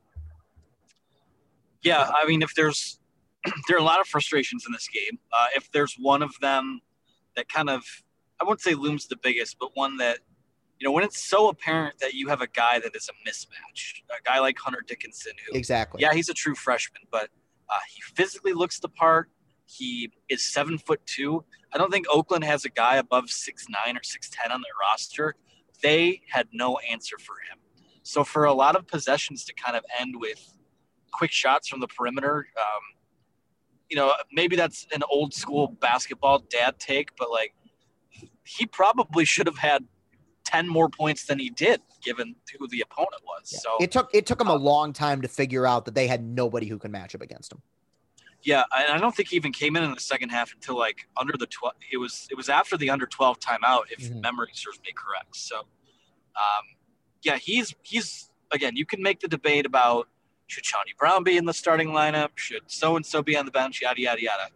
[1.82, 2.98] Yeah, I mean, if there's
[3.68, 5.18] there are a lot of frustrations in this game.
[5.32, 6.80] Uh, if there's one of them
[7.36, 7.84] that kind of
[8.40, 10.18] I wouldn't say looms the biggest, but one that
[10.78, 14.02] you know when it's so apparent that you have a guy that is a mismatch,
[14.10, 16.00] a guy like Hunter Dickinson, who Exactly.
[16.02, 17.30] yeah, he's a true freshman, but
[17.68, 19.30] uh, he physically looks the part.
[19.66, 21.44] He is seven foot two.
[21.72, 24.72] I don't think Oakland has a guy above six nine or six ten on their
[24.80, 25.34] roster.
[25.82, 27.58] They had no answer for him.
[28.02, 30.40] So for a lot of possessions to kind of end with
[31.12, 32.80] quick shots from the perimeter, um,
[33.90, 37.54] you know, maybe that's an old school basketball dad take, but like
[38.48, 39.84] he probably should have had
[40.44, 43.50] 10 more points than he did given who the opponent was.
[43.50, 46.24] So It took it took them a long time to figure out that they had
[46.24, 47.60] nobody who could match up against him.
[48.42, 51.06] yeah, and I don't think he even came in in the second half until like
[51.16, 54.22] under the 12 it was it was after the under 12 timeout if Mhm.
[54.22, 55.36] memory serves me correct.
[55.36, 56.64] So um
[57.22, 60.08] yeah, he's he's again, you can make the debate about
[60.46, 62.30] should Chaundee Brown be in the starting lineup?
[62.36, 63.82] Should so and so be on the bench?
[63.82, 64.48] Yada yada yada.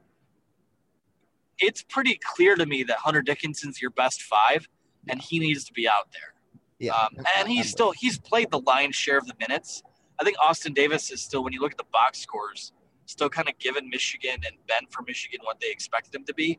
[1.62, 4.68] It's pretty clear to me that Hunter Dickinson's your best five,
[5.08, 6.34] and he needs to be out there.
[6.78, 6.94] Yeah.
[6.94, 9.82] Um, and he's still he's played the lion's share of the minutes.
[10.20, 12.72] I think Austin Davis is still, when you look at the box scores,
[13.06, 16.58] still kind of given Michigan and Ben for Michigan what they expected him to be.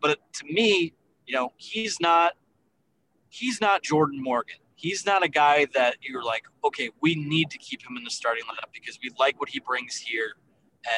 [0.00, 0.94] But to me,
[1.26, 2.32] you know, he's not
[3.28, 4.56] he's not Jordan Morgan.
[4.74, 8.10] He's not a guy that you're like, okay, we need to keep him in the
[8.10, 10.32] starting lineup because we like what he brings here,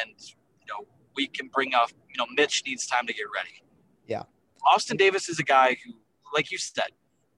[0.00, 1.92] and you know, we can bring off.
[2.09, 3.62] You know, Mitch needs time to get ready.
[4.07, 4.22] Yeah.
[4.72, 5.92] Austin Davis is a guy who,
[6.35, 6.90] like you said,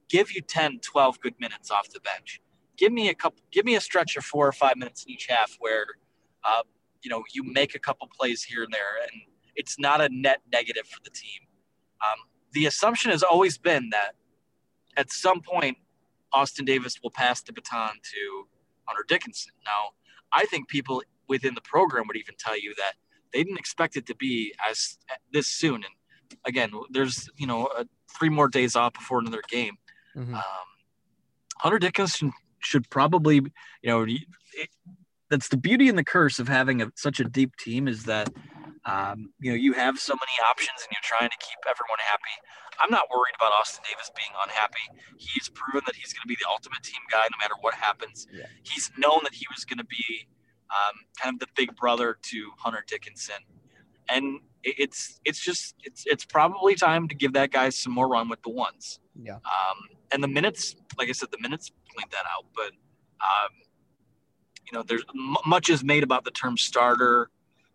[0.09, 2.41] give you 10, 12 good minutes off the bench.
[2.77, 5.27] Give me a couple, give me a stretch of four or five minutes in each
[5.27, 5.85] half where,
[6.43, 6.63] uh,
[7.01, 9.21] you know, you make a couple plays here and there, and
[9.55, 11.41] it's not a net negative for the team.
[12.05, 12.17] Um,
[12.51, 14.15] the assumption has always been that
[14.97, 15.77] at some point,
[16.33, 18.47] Austin Davis will pass the baton to
[18.85, 19.53] Hunter Dickinson.
[19.65, 19.91] Now,
[20.33, 22.93] I think people within the program would even tell you that
[23.35, 24.97] they didn't expect it to be as
[25.33, 25.75] this soon.
[25.75, 27.83] And again, there's you know uh,
[28.17, 29.75] three more days off before another game.
[30.15, 30.33] Mhm.
[30.33, 30.67] Um,
[31.59, 34.69] Hunter Dickinson should probably, you know, it,
[35.29, 38.29] that's the beauty and the curse of having a, such a deep team is that
[38.85, 42.35] Um, you know, you have so many options and you're trying to keep everyone happy.
[42.77, 44.85] I'm not worried about Austin Davis being unhappy.
[45.17, 48.27] He's proven that he's going to be the ultimate team guy no matter what happens.
[48.31, 48.45] Yeah.
[48.61, 50.27] He's known that he was going to be
[50.69, 53.35] um, kind of the big brother to Hunter Dickinson,
[54.09, 58.29] and it's it's just it's it's probably time to give that guy some more run
[58.29, 58.99] with the ones.
[59.21, 59.35] Yeah.
[59.35, 62.45] Um, and the minutes, like I said, the minutes point that out.
[62.55, 62.71] But
[63.21, 63.51] um,
[64.65, 67.29] you know, there's m- much is made about the term starter.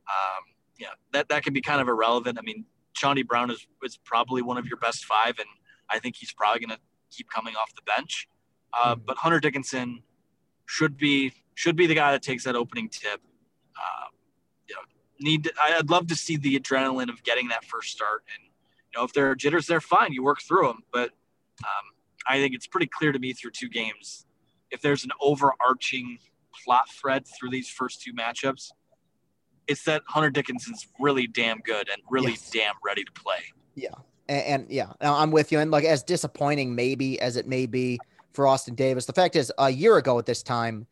[0.08, 0.44] Um,
[0.78, 2.38] yeah, that that can be kind of irrelevant.
[2.38, 2.64] I mean,
[2.96, 5.48] Chaundee Brown is is probably one of your best five, and
[5.88, 8.28] I think he's probably going to keep coming off the bench.
[8.72, 10.02] Uh, But Hunter Dickinson
[10.66, 13.20] should be should be the guy that takes that opening tip.
[13.76, 14.08] Uh,
[14.68, 14.80] you know,
[15.20, 18.44] need I'd love to see the adrenaline of getting that first start, and
[18.92, 20.12] you know, if there are jitters, they're fine.
[20.12, 21.10] You work through them, but
[21.64, 21.86] um,
[22.26, 24.26] I think it's pretty clear to me through two games
[24.70, 26.18] if there's an overarching
[26.64, 28.70] plot thread through these first two matchups,
[29.66, 32.50] it's that Hunter Dickinson's really damn good and really Yes.
[32.50, 33.38] damn ready to play.
[33.74, 33.88] Yeah.
[34.28, 35.58] And, and yeah, I'm with you.
[35.58, 37.98] And like as disappointing maybe as it may be
[38.32, 40.86] for Austin Davis, the fact is a year ago at this time,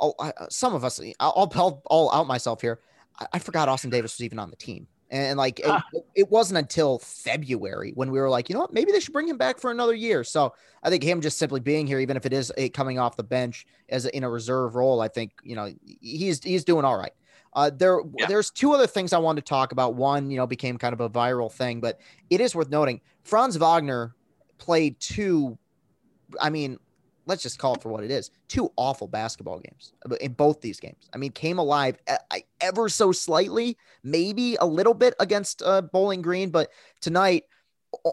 [0.00, 2.80] oh, I, some of us, I'll, I'll, I'll out myself here.
[3.18, 4.86] I, I forgot Austin Davis was even on the team.
[5.12, 5.82] And like it, Ah.
[6.14, 9.26] it wasn't until February when we were like, you know what, maybe they should bring
[9.28, 10.22] him back for another year.
[10.22, 13.16] So I think him just simply being here, even if it is a, coming off
[13.16, 16.84] the bench as a, in a reserve role, I think you know he's he's doing
[16.84, 17.10] all right.
[17.54, 18.26] Uh, there, Yeah.
[18.26, 19.94] there's two other things I wanted to talk about.
[19.96, 21.98] One, you know, became kind of a viral thing, but
[22.30, 23.00] it is worth noting.
[23.24, 24.14] Franz Wagner
[24.58, 25.58] played two.
[26.40, 26.78] I mean,
[27.30, 30.80] let's just call it for what it is: two awful basketball games in both these
[30.80, 31.08] games.
[31.14, 31.96] I mean, came alive
[32.30, 37.44] I- ever so slightly, maybe a little bit against uh, Bowling Green, but tonight,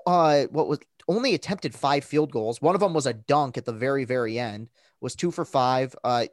[0.06, 2.62] uh, what was only attempted five field goals.
[2.62, 4.69] One of them was a dunk at the very, very end.
[5.01, 5.95] Was two for five.
[6.03, 6.25] Uh,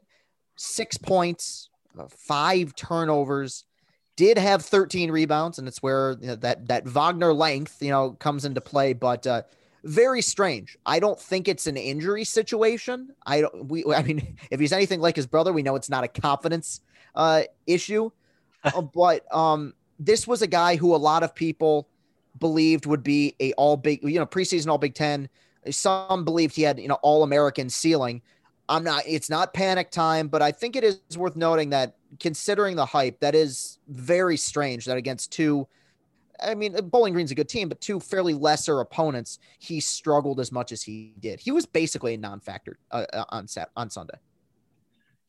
[0.57, 3.65] six points, uh, five turnovers.
[4.17, 8.13] Did have 13 rebounds, and it's where you know, that that Wagner length, you know,
[8.13, 8.93] comes into play.
[8.93, 9.43] But uh,
[9.85, 10.77] very strange.
[10.85, 13.15] I don't think it's an injury situation.
[13.25, 13.69] I don't.
[13.69, 13.85] We.
[13.87, 16.81] I mean, if he's anything like his brother, we know it's not a confidence
[17.15, 18.11] uh, issue.
[18.65, 21.87] Uh, but um, this was a guy who a lot of people
[22.39, 25.29] believed would be a all big, you know, preseason all Big Ten.
[25.69, 28.23] Some believed he had, you know, all American ceiling.
[28.69, 32.77] I'm not, it's not panic time, but I think it is worth noting that considering
[32.77, 35.69] the hype, that is very strange that against two,
[36.43, 40.51] I mean, Bowling Green's a good team, but two fairly lesser opponents, he struggled as
[40.51, 41.41] much as he did.
[41.41, 44.19] He was basically a non-factor uh, uh, on Sat on Sunday.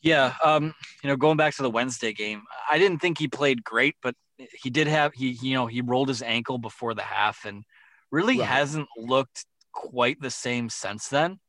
[0.02, 3.64] Yeah, um, you know, going back to the Wednesday game, I didn't think he played
[3.64, 7.46] great, but he did have he you know he rolled his ankle before the half
[7.46, 7.64] and
[8.12, 8.48] really Right.
[8.48, 11.40] hasn't looked quite the same since then.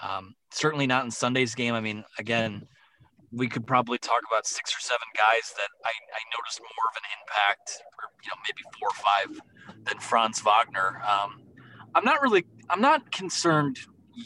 [0.00, 1.74] Um, certainly not in Sunday's game.
[1.74, 2.66] I mean, again,
[3.32, 6.96] we could probably talk about six or seven guys that I, I noticed more of
[6.96, 11.02] an impact, or you know maybe four or five than Franz Wagner.
[11.06, 11.42] Um,
[11.94, 13.78] I'm not really I'm not concerned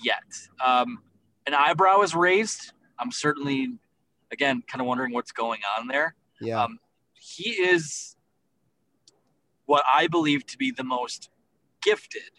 [0.03, 0.23] yet.
[0.65, 0.99] Um,
[1.47, 2.73] an eyebrow is raised.
[2.99, 3.69] I'm certainly
[4.31, 6.15] again kind of wondering what's going on there.
[6.41, 6.62] Yeah.
[6.62, 6.79] Um,
[7.15, 8.17] he is
[9.67, 11.31] what I believe to be the most
[11.83, 12.31] gifted.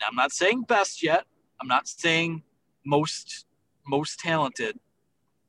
[0.00, 1.24] Now, I'm not saying best yet.
[1.60, 2.42] I'm not saying
[2.84, 3.46] most
[3.86, 4.78] most talented.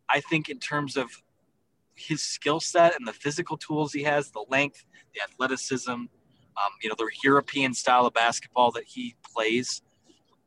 [0.10, 1.10] I think in terms of
[1.96, 6.10] his skill set and the physical tools he has, the length, the athleticism, um,
[6.82, 9.82] you know, the European style of basketball that he plays.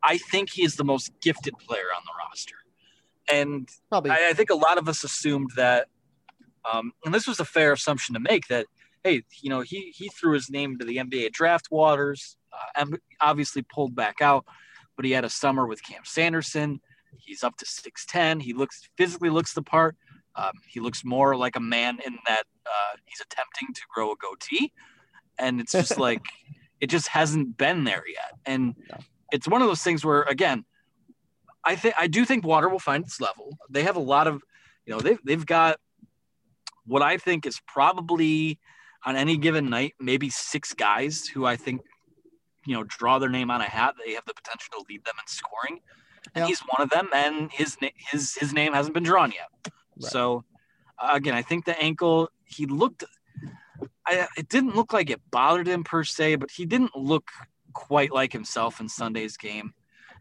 [0.02, 2.56] I think he is the most gifted player on the roster.
[3.30, 3.68] And
[4.10, 5.88] I, I think a lot of us assumed that,
[6.70, 8.66] um, and this was a fair assumption to make that,
[9.04, 12.98] hey, you know, he he threw his name to the NBA draft waters, uh, and
[13.20, 14.44] obviously pulled back out,
[14.96, 16.80] but he had a summer with Cam Sanderson.
[17.30, 18.40] He's up to six ten.
[18.40, 19.96] He looks physically looks the part.
[20.34, 24.16] Um, he looks more like a man in that uh, he's attempting to grow a
[24.16, 24.72] goatee,
[25.38, 26.22] and it's just like
[26.80, 28.32] it just hasn't been there yet.
[28.44, 28.74] And
[29.30, 30.64] it's one of those things where again,
[31.64, 33.56] I think I do think water will find its level.
[33.68, 34.42] They have a lot of,
[34.86, 35.78] you know, they've they've got
[36.84, 38.58] what I think is probably
[39.06, 41.82] on any given night maybe six guys who I think,
[42.66, 43.94] you know, draw their name on a hat.
[44.04, 45.80] They have the potential to lead them in scoring,
[46.34, 46.46] and Yeah.
[46.46, 47.08] he's one of them.
[47.14, 47.76] And his
[48.10, 49.48] his his name hasn't been drawn yet.
[50.00, 50.10] Right.
[50.12, 50.44] So
[50.98, 53.04] uh, again, I think the ankle he looked.
[54.06, 57.28] I, it didn't look like it bothered him per se, but he didn't look
[57.72, 59.72] quite like himself in Sunday's game.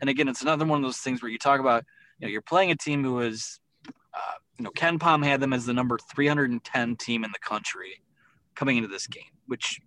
[0.02, 1.84] And again, it's another one of those things where you talk about,
[2.20, 5.66] you know, you're playing a team who is, uh, you know, KenPom had them as
[5.66, 8.02] the number 310 team in the country
[8.56, 9.80] coming into this game, which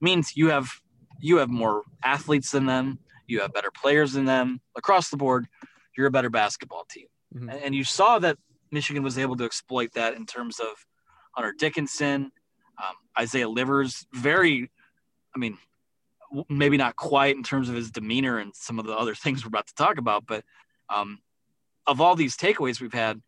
[0.00, 0.70] means you have
[1.20, 2.98] you have more athletes than them,
[3.28, 5.46] you have better players than them across the board.
[5.96, 7.52] You're a better basketball team, Mhm.
[7.52, 8.38] and, and you saw that
[8.72, 10.68] Michigan was able to exploit that in terms of
[11.32, 12.32] Hunter Dickinson.
[12.78, 14.70] Um, Isaiah Livers, very,
[15.34, 15.58] I mean,
[16.48, 19.48] maybe not quite in terms of his demeanor and some of the other things we're
[19.48, 20.44] about to talk about, but
[20.88, 21.18] um,
[21.86, 23.20] of all these takeaways we've had,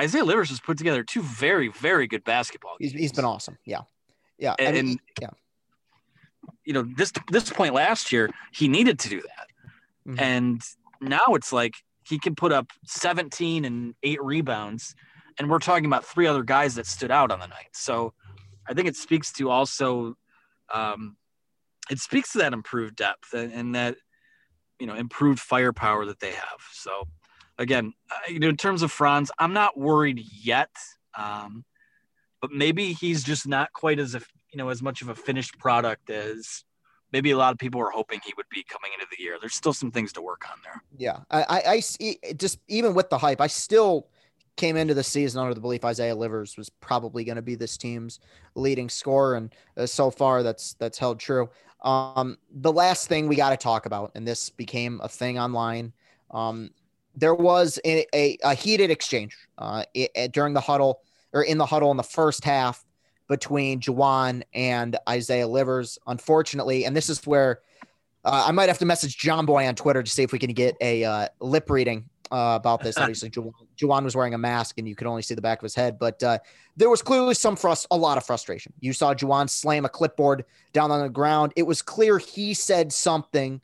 [0.00, 3.58] Isaiah Livers has put together two very, very good basketball He's, he's been awesome.
[3.66, 3.82] Yeah.
[4.38, 4.54] Yeah.
[4.58, 5.30] I And, mean, and, yeah.
[6.68, 9.48] You know, this this point last year, he needed to do that.
[10.06, 10.20] Mhm.
[10.20, 10.62] And
[11.00, 14.94] now it's like he can put up 17 and eight rebounds.
[15.38, 17.70] And we're talking about three other guys that stood out on the night.
[17.72, 18.12] So
[18.68, 20.18] I think it speaks to also,
[20.72, 21.16] um,
[21.90, 23.96] it speaks to that improved depth and, and that,
[24.78, 26.60] you know, improved firepower that they have.
[26.72, 27.08] So
[27.56, 30.74] again, uh, you know, in terms of Franz, I'm not worried yet.
[31.16, 31.64] Um,
[32.42, 34.14] but maybe he's just not quite as,
[34.50, 36.64] you know, as much of a finished product as
[37.12, 39.38] maybe a lot of people were hoping he would be coming into the year.
[39.40, 40.82] There's still some things to work on there.
[40.96, 41.82] Yeah, I, I,
[42.30, 42.32] I.
[42.34, 44.08] Just even with the hype, I still
[44.56, 47.76] came into the season under the belief Isaiah Livers was probably going to be this
[47.76, 48.20] team's
[48.54, 51.48] leading scorer, and uh, so far that's that's held true.
[51.82, 55.92] Um, the last thing we got to talk about, and this became a thing online.
[56.30, 56.70] Um,
[57.14, 61.00] there was a, a, a heated exchange uh, i- i- during the huddle
[61.32, 62.84] or in the huddle in the first half
[63.28, 65.98] between Juwan and Isaiah Livers.
[66.06, 67.60] Unfortunately, and this is where
[68.24, 70.52] uh, I might have to message John Boy on Twitter to see if we can
[70.52, 72.96] get a uh, lip reading uh, about this.
[72.98, 75.62] Obviously, Juwan, Juwan was wearing a mask and you could only see the back of
[75.62, 76.38] his head, but uh,
[76.76, 78.72] there was clearly some frust, a lot of frustration.
[78.80, 81.52] You saw Juwan slam a clipboard down on the ground.
[81.56, 83.60] It was clear he said something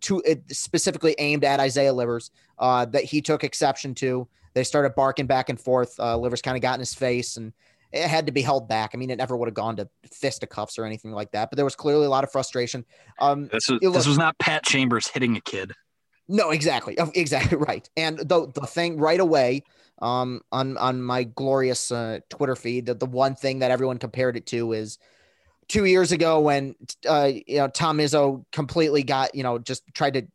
[0.00, 4.28] to it specifically aimed at Isaiah Livers uh, that he took exception to.
[4.54, 5.98] They started barking back and forth.
[5.98, 7.52] Uh, Livers kind of got in his face and
[7.92, 8.90] it had to be held back.
[8.94, 11.64] I mean, it never would have gone to fisticuffs or anything like that, but there
[11.64, 12.84] was clearly a lot of frustration.
[13.18, 15.72] Um, This was, it this was not Pat Chambers hitting a kid.
[16.28, 17.88] no, exactly, Oh, exactly right.
[17.96, 19.64] And the the thing right away,
[20.00, 24.36] um, on on my glorious uh, Twitter feed, that the one thing that everyone compared
[24.36, 24.98] it to is
[25.68, 26.74] two years ago when
[27.08, 30.26] uh, you know Tom Izzo completely got you know just tried to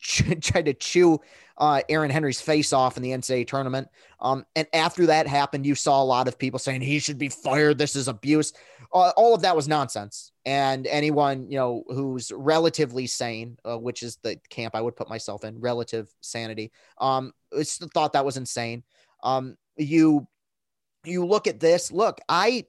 [0.40, 1.20] tried to chew
[1.58, 3.88] uh, Aaron Henry's face off in the NCAA tournament.
[4.20, 7.28] Um, and after that happened, you saw a lot of people saying he should be
[7.28, 7.78] fired.
[7.78, 8.52] This is abuse.
[8.94, 10.32] Uh, all of that was nonsense.
[10.46, 15.08] And anyone you know who's relatively sane, uh, which is the camp I would put
[15.08, 17.32] myself in, relative sanity, um,
[17.92, 18.84] thought that was insane.
[19.22, 20.26] Um, you
[21.04, 21.90] you look at this.
[21.92, 22.66] Look, I,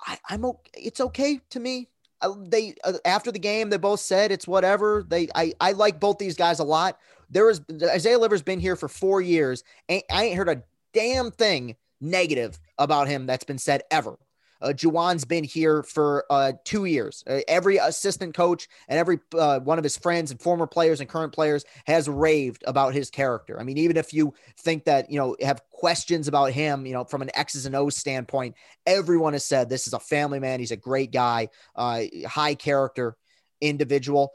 [0.00, 0.70] I I'm okay.
[0.74, 1.88] It's okay to me.
[2.20, 5.04] Uh, they uh, after the game, they both said it's whatever.
[5.08, 6.98] They I I like both these guys a lot.
[7.30, 9.64] There is Isaiah Liver's been here for four years.
[9.88, 10.62] Ain't, I ain't heard a
[10.92, 14.18] damn thing negative about him that's been said ever.
[14.60, 17.22] Uh, Juwan's been here for uh, two years.
[17.28, 21.08] Uh, every assistant coach and every uh, one of his friends and former players and
[21.08, 23.60] current players has raved about his character.
[23.60, 27.04] I mean, even if you think that, you know, have questions about him, you know,
[27.04, 30.58] from an X's and O's standpoint, everyone has said this is a family man.
[30.58, 33.16] He's a great guy, uh, high character
[33.60, 34.32] individual.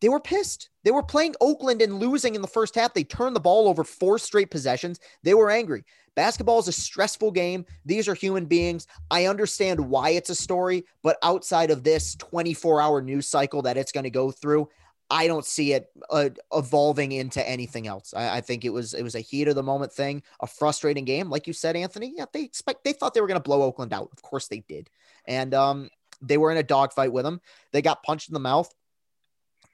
[0.00, 0.70] They were pissed.
[0.84, 2.94] They were playing Oakland and losing in the first half.
[2.94, 5.00] They turned the ball over four straight possessions.
[5.22, 5.84] They were angry.
[6.14, 7.66] Basketball is a stressful game.
[7.84, 8.86] These are human beings.
[9.10, 13.76] I understand why it's a story, but outside of this 24 hour news cycle that
[13.76, 14.68] it's going to go through,
[15.10, 18.12] I don't see it uh, evolving into anything else.
[18.14, 21.04] I, I think it was it was a heat of the moment thing, a frustrating
[21.04, 22.12] game, like you said, Anthony.
[22.16, 24.08] Yeah, they expect they thought they were going to blow Oakland out.
[24.12, 24.90] Of course they did,
[25.26, 25.90] and um,
[26.22, 27.40] they were in a dogfight with them.
[27.72, 28.72] They got punched in the mouth.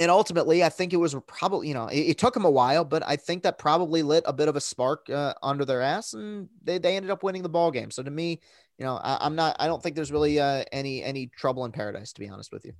[0.00, 2.84] And ultimately, I think it was probably, you know, it, it took them a while,
[2.84, 6.14] but I think that probably lit a bit of a spark uh, under their ass,
[6.14, 7.90] and they, they ended up winning the ball game.
[7.90, 8.40] So to me,
[8.78, 11.72] you know, I, I'm not, I don't think there's really uh, any any trouble in
[11.72, 12.72] paradise, to be honest with you.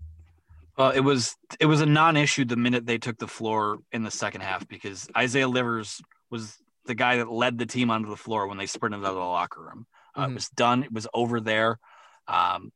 [0.76, 4.10] Well, it was it was a non-issue the minute they took the floor in the
[4.10, 6.00] second half because Isaiah Livers
[6.30, 6.56] was
[6.86, 9.20] the guy that led the team onto the floor when they sprinted out of the
[9.20, 9.86] locker room.
[10.14, 10.30] Uh, Mhm.
[10.30, 10.82] It was done.
[10.82, 11.78] It was over there.
[12.26, 12.72] Um,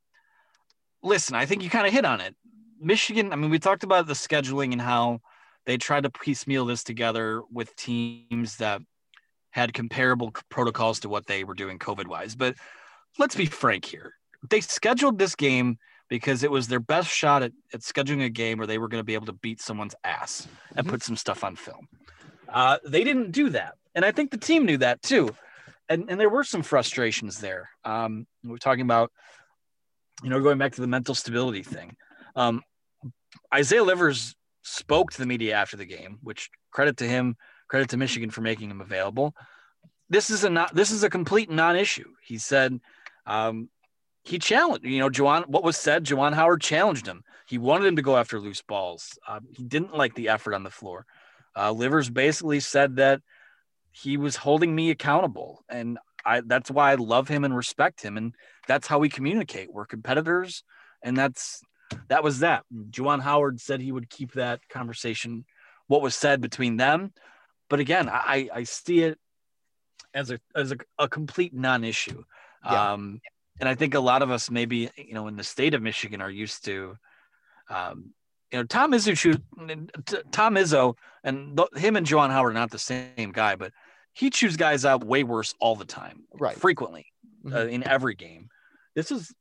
[1.03, 2.37] listen, I think you kind of hit on it.
[2.81, 3.33] Michigan.
[3.33, 5.21] I mean, we talked about the scheduling and how
[5.65, 8.81] they tried to piecemeal this together with teams that
[9.51, 12.35] had comparable protocols to what they were doing COVID wise.
[12.35, 12.57] But
[13.19, 14.13] let's be frank here.
[14.49, 18.59] They scheduled this game because it was their best shot at, at scheduling a game
[18.59, 20.47] where they were going to be able to beat someone's ass
[20.77, 21.89] and put some stuff on film.
[22.49, 23.75] Uh, they didn't do that.
[23.95, 25.35] And I think the team knew that too.
[25.89, 27.71] And, and there were some frustrations there.
[27.85, 29.11] Um, we're talking about,
[30.23, 31.97] you know, going back to the mental stability thing.
[32.37, 32.63] Um,
[33.53, 37.37] Isaiah Livers spoke to the media after the game, which credit to him,
[37.69, 39.35] credit to Michigan for making him available.
[40.09, 42.11] This is a not this is a complete non-issue.
[42.23, 42.79] He said
[43.27, 43.69] um,
[44.23, 47.23] he challenged, you know, Juwan, what was said, Juwan Howard challenged him.
[47.49, 49.19] He wanted him to go after loose balls.
[49.27, 51.07] Uh, he didn't like the effort on the floor.
[51.57, 53.23] Uh, Livers basically said that
[53.93, 55.65] he was holding me accountable.
[55.69, 58.35] And I that's why I love him and respect him, and
[58.67, 59.73] that's how we communicate.
[59.73, 60.65] We're competitors,
[61.03, 61.63] and that's
[62.09, 62.65] that was that.
[62.91, 65.45] Juwan Howard said he would keep that conversation,
[65.87, 67.13] what was said between them,
[67.69, 69.19] but again, I I see it
[70.15, 72.25] as a as a, a complete non-issue.
[72.65, 72.93] Yeah.
[72.93, 73.21] Um,
[73.61, 76.21] and I think a lot of us maybe you know in the state of Michigan
[76.21, 76.97] are used to,
[77.71, 78.13] um,
[78.53, 79.41] you know, Tom Izzo,
[80.31, 80.95] Tom Izzo,
[81.25, 83.73] and him and Juwan Howard are not the same guy, but
[84.13, 86.57] he chews guys out way worse all the time, Right.
[86.57, 87.07] Frequently,
[87.47, 87.71] uh, Mhm.
[87.73, 88.49] in every game.
[88.95, 89.35] This is,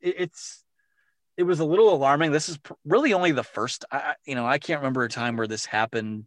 [0.00, 0.63] it's,
[1.36, 2.32] it was a little alarming.
[2.32, 3.84] This is really only the first.
[3.90, 6.26] I, you know, I can't remember a time where this happened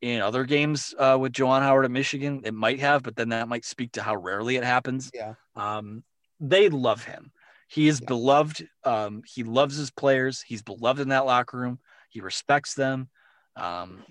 [0.00, 2.42] in other games uh, with Juwan Howard at Michigan.
[2.44, 5.10] It might have, but then that might speak to how rarely it happens.
[5.14, 5.34] Yeah.
[5.56, 6.04] Um,
[6.40, 7.32] they love him.
[7.68, 8.68] He is beloved.
[8.84, 10.42] Um, he loves his players.
[10.46, 11.78] He's beloved in that locker room.
[12.08, 13.08] He respects them.
[13.56, 14.04] Um,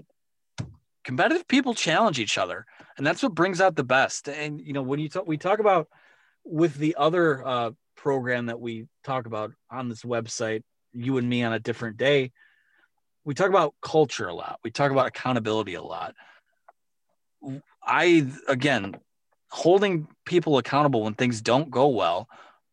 [1.03, 2.65] competitive people challenge each other,
[2.97, 4.27] and that's what brings out the best.
[4.27, 5.87] And you know, when you talk, we talk about
[6.43, 7.71] with the other uh,
[8.03, 12.33] program that we talk about on this website, you and me on a different day.
[13.23, 14.59] We talk about culture a lot.
[14.61, 16.13] We talk about accountability a lot.
[17.81, 18.95] I again
[19.49, 22.27] holding people accountable when things don't go well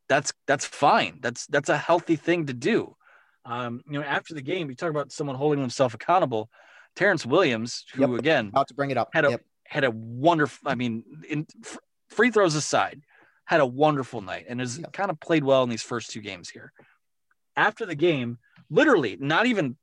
[0.09, 2.97] that's that's fine that's that's a healthy thing to do
[3.45, 6.49] um you know after the game you talk about someone holding himself accountable
[6.97, 8.19] terrence williams who Yep.
[8.21, 9.11] again About to bring it up.
[9.13, 9.45] had a Yep.
[9.67, 11.47] had a wonderful i mean in
[12.09, 13.03] free throws aside
[13.51, 16.49] had a wonderful night and has kind of played well in these first two games
[16.49, 16.73] here
[17.57, 18.39] after the game
[18.71, 19.77] literally not even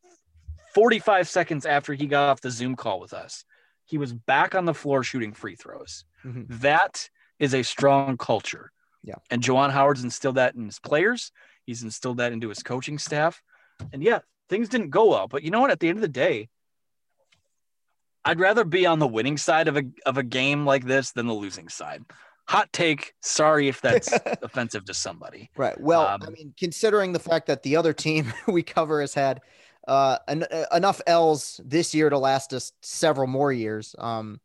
[0.74, 3.44] 45 seconds after he got off the zoom call with us
[3.86, 6.46] he was back on the floor shooting free throws Mhm.
[6.62, 7.10] that
[7.40, 8.72] is a strong culture.
[9.04, 9.20] Yeah.
[9.30, 11.32] And Juwan Howard's instilled that in his players.
[11.68, 13.44] He's instilled that into his coaching staff.
[13.94, 15.28] And yeah, things didn't go well.
[15.28, 15.70] But you know what?
[15.70, 16.50] At the end of the day,
[18.26, 21.28] I'd rather be on the winning side of a of a game like this than
[21.28, 22.04] the losing side.
[22.50, 23.14] Hot take.
[23.22, 25.50] Sorry if that's offensive to somebody.
[25.58, 25.80] Right.
[25.80, 29.42] Well, I Um, mean, considering the fact that the other team we cover has had
[29.88, 33.96] uh, en- uh, enough L's this year to last us several more years.
[34.00, 34.40] Um,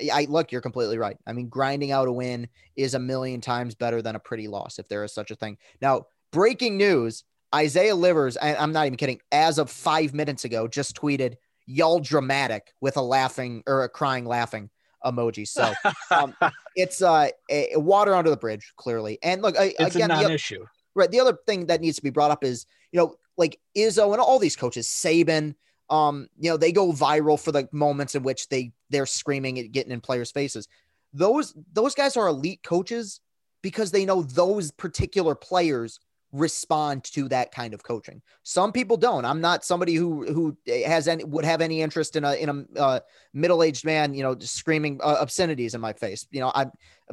[0.00, 1.16] I, I look, you're completely right.
[1.26, 4.78] I mean, grinding out a win is a million times better than a pretty loss,
[4.78, 5.56] if there is such a thing.
[5.80, 8.36] Now, breaking news: Isaiah Livers.
[8.36, 9.20] I, I'm not even kidding.
[9.32, 11.36] As of five minutes ago, just tweeted
[11.66, 14.68] "y'all dramatic" with a laughing or a crying laughing
[15.06, 15.46] emoji.
[15.46, 15.72] So
[16.10, 16.34] um,
[16.74, 19.18] it's uh a, a water under the bridge, clearly.
[19.22, 20.66] And look, I, It's again, a non-issue.
[20.94, 21.10] Right.
[21.10, 24.20] The other thing that needs to be brought up is, you know, like Izzo and
[24.20, 25.54] all these coaches, Saban,
[25.90, 29.72] um, you know, they go viral for the moments in which they they're screaming and
[29.72, 30.68] getting in players' faces.
[31.12, 33.20] Those those guys are elite coaches
[33.62, 36.00] because they know those particular players
[36.32, 38.20] respond to that kind of coaching.
[38.42, 39.24] Some people don't.
[39.24, 42.80] I'm not somebody who who has any would have any interest in a in a
[42.80, 43.00] uh,
[43.32, 46.26] middle-aged man, you know, screaming uh, obscenities in my face.
[46.30, 46.66] You know, I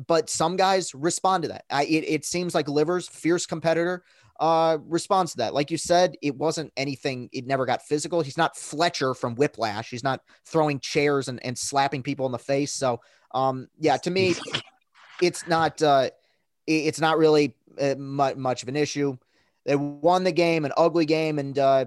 [0.08, 1.66] but some guys respond to that.
[1.70, 4.04] I it, it seems like Livers, fierce competitor,
[4.40, 5.54] uh responds to that.
[5.54, 8.22] Like you said, it wasn't anything, it never got physical.
[8.22, 9.90] He's not Fletcher from Whiplash.
[9.90, 12.74] He's not throwing chairs and, and slapping people in the face.
[12.74, 13.00] So
[13.34, 14.36] um yeah, to me,
[15.22, 16.10] it's not uh
[16.66, 17.56] it's not really
[17.98, 19.18] much of an issue.
[19.66, 21.86] They won the game, an ugly game, and uh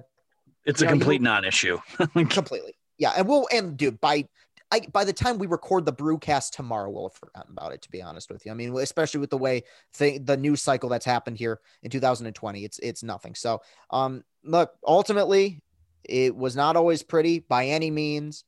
[0.64, 1.78] It's a know, complete non-issue.
[2.28, 2.74] completely.
[2.98, 4.26] Yeah, and we'll and dude, by
[4.70, 7.82] I by the time we record the brewcast tomorrow, we'll have forgotten about it.
[7.82, 9.62] To be honest with you, I mean, especially with the way
[9.96, 13.34] th- the news cycle that's happened here in 2020, it's it's nothing.
[13.34, 13.60] So,
[13.90, 15.62] um, look, ultimately,
[16.04, 18.44] it was not always pretty by any means.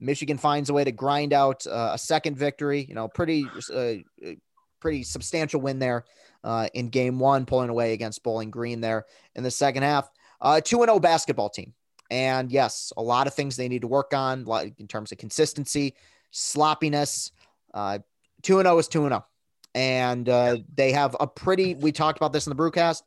[0.00, 2.84] Michigan finds a way to grind out uh, a second victory.
[2.88, 4.32] You know, pretty uh,
[4.80, 6.04] pretty substantial win there
[6.44, 10.10] uh, in game one, pulling away against Bowling Green there in the second half.
[10.40, 11.74] Uh, 2 0 basketball team.
[12.10, 15.18] And yes, a lot of things they need to work on like in terms of
[15.18, 15.94] consistency,
[16.30, 17.32] sloppiness.
[17.72, 17.98] Uh,
[18.42, 19.24] 2 0 is 2 0.
[19.74, 23.02] And uh, they have a pretty, we talked about this in the brewcast,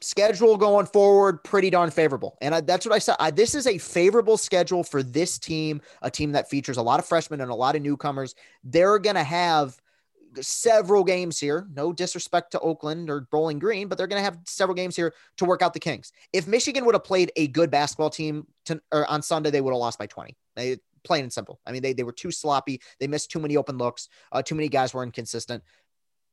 [0.00, 2.36] schedule going forward, pretty darn favorable.
[2.42, 3.16] And I, that's what I said.
[3.18, 7.00] I, this is a favorable schedule for this team, a team that features a lot
[7.00, 8.34] of freshmen and a lot of newcomers.
[8.62, 9.80] They're going to have
[10.40, 11.66] several games here.
[11.74, 15.14] No disrespect to Oakland or Bowling Green, but they're going to have several games here
[15.38, 16.12] to work out the kinks.
[16.32, 19.78] If Michigan would have played a good basketball team to, on Sunday, they would have
[19.78, 20.36] lost by 20.
[20.56, 21.60] They, plain and simple.
[21.66, 22.80] I mean, they, they were too sloppy.
[22.98, 24.08] They missed too many open looks.
[24.32, 25.62] Uh, too many guys were inconsistent.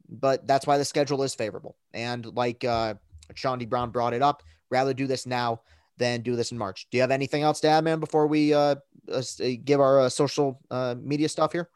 [0.10, 1.78] But that's why the schedule is favorable.
[1.94, 2.96] And like uh,
[3.34, 5.62] Chaundee Brown brought it up, rather do this now
[5.98, 6.88] than do this in March.
[6.90, 8.76] Do you have anything else to add, man, before we uh,
[9.12, 9.22] uh,
[9.64, 11.70] give our uh, social uh, media stuff here?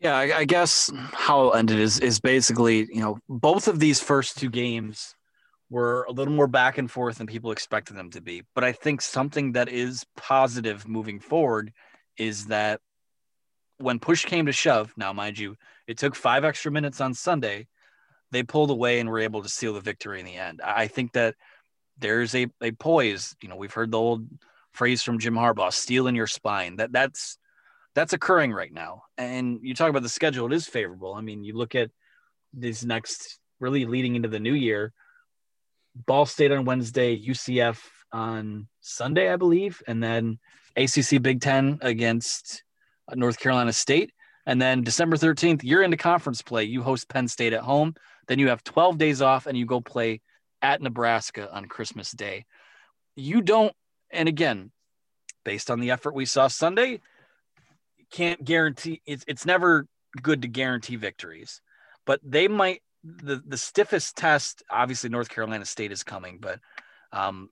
[0.00, 3.80] Yeah, I, I guess how I'll end it is is basically, you know, both of
[3.80, 5.14] these first two games
[5.70, 8.42] were a little more back and forth than people expected them to be.
[8.54, 11.72] But I think something that is positive moving forward
[12.16, 12.80] is that
[13.78, 17.66] when push came to shove, now mind you, it took five extra minutes on Sunday.
[18.30, 20.60] They pulled away and were able to seal the victory in the end.
[20.62, 21.34] I think that
[21.98, 23.34] there's a, a poise.
[23.42, 24.26] You know, we've heard the old
[24.72, 26.76] phrase from Jim Harbaugh, steel in your spine.
[26.76, 27.38] That that's
[27.94, 29.02] that's occurring right now.
[29.16, 31.14] And you talk about the schedule, it is favorable.
[31.14, 31.90] I mean, you look at
[32.54, 34.92] these next really leading into the new year.
[36.06, 37.80] Ball State on Wednesday, UCF
[38.12, 40.38] on Sunday, I believe, and then
[40.76, 42.62] ACC Big Ten against
[43.14, 44.12] North Carolina State.
[44.46, 46.64] And then December 13th, you're into conference play.
[46.64, 47.94] You host Penn State at home.
[48.28, 50.20] Then you have 12 days off and you go play
[50.62, 52.46] at Nebraska on Christmas Day.
[53.16, 53.74] You don't,
[54.10, 54.70] and again,
[55.44, 57.00] based on the effort we saw Sunday,
[58.10, 59.86] can't guarantee it's it's never
[60.22, 61.60] good to guarantee victories.
[62.06, 66.60] But they might the the stiffest test, obviously North Carolina State is coming, but
[67.12, 67.50] um,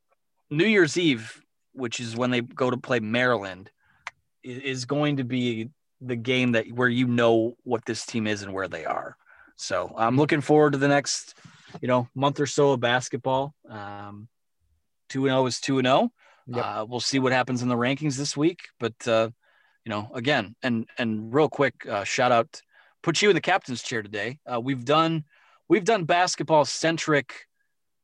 [0.50, 1.40] New Year's Eve,
[1.72, 3.70] which is when they go to play Maryland,
[4.42, 8.52] is going to be the game that where you know what this team is and
[8.52, 9.16] where they are.
[9.56, 11.34] So I'm looking forward to the next,
[11.80, 13.54] you know, month or so of basketball.
[13.68, 14.28] Um,
[15.08, 16.10] two and zero oh is two and zero.
[16.54, 16.60] Oh.
[16.60, 19.30] Uh, we'll see what happens in the rankings this week, but uh,
[19.86, 22.60] you know, again, and and real quick, uh, shout out,
[23.04, 24.40] put you in the captain's chair today.
[24.44, 25.24] Uh, we've done
[25.68, 27.46] we've done basketball centric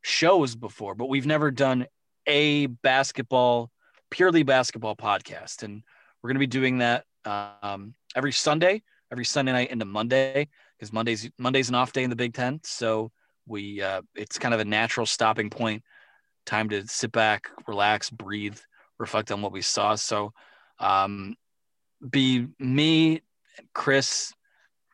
[0.00, 1.86] shows before, but we've never done
[2.28, 3.70] a basketball
[4.10, 5.82] purely basketball podcast, and
[6.22, 8.80] we're going to be doing that um, every Sunday,
[9.10, 10.46] every Sunday night into Monday,
[10.78, 12.60] because Monday's Monday's an off day in the Big Ten.
[12.62, 13.10] So
[13.44, 15.82] we uh, it's kind of a natural stopping point,
[16.46, 18.58] time to sit back, relax, breathe,
[19.00, 19.96] reflect on what we saw.
[19.96, 20.32] So
[20.78, 21.34] um,
[22.08, 23.22] be me,
[23.74, 24.32] Chris,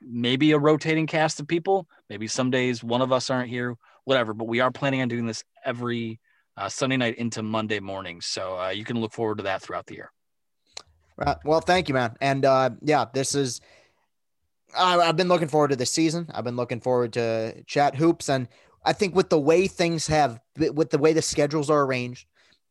[0.01, 1.89] maybe a rotating cast of people.
[2.09, 4.35] Maybe some days one of us aren't here, whatever.
[4.35, 6.21] But we are planning on doing this every
[6.57, 8.21] uh, Sunday night into Monday morning.
[8.21, 10.13] So uh, you can look forward to that throughout the year.
[11.17, 11.37] Right.
[11.45, 12.17] Well, thank you, man.
[12.21, 13.61] And uh, yeah, this is.
[14.77, 16.29] I, I've been looking forward to this season.
[16.33, 18.49] I've been looking forward to chat hoops, and
[18.85, 22.27] I think with the way things have, with the way the schedules are arranged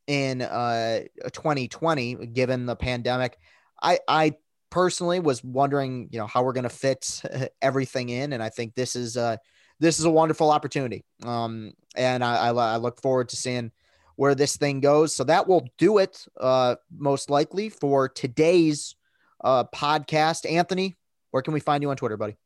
[0.06, 1.02] in uh
[1.34, 3.38] 2020, given the pandemic,
[3.82, 4.34] I I
[4.70, 7.22] personally was wondering, you know, how we're going to fit
[7.62, 9.40] everything in, and I think this is a
[9.80, 11.06] this is a wonderful opportunity.
[11.24, 13.72] Um, and I, I, I look forward to seeing
[14.16, 15.16] where this thing goes.
[15.16, 18.96] So that will do it, uh, most likely for today's
[19.44, 20.52] uh, podcast.
[20.52, 20.96] Anthony,
[21.32, 22.38] where can we find you on Twitter, buddy?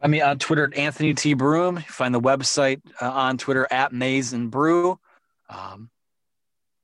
[0.00, 1.34] I mean, on Twitter at Anthony T.
[1.34, 1.78] Broome.
[1.88, 4.98] Find the website uh, on Twitter at Maize and Brew.
[5.48, 5.90] Um,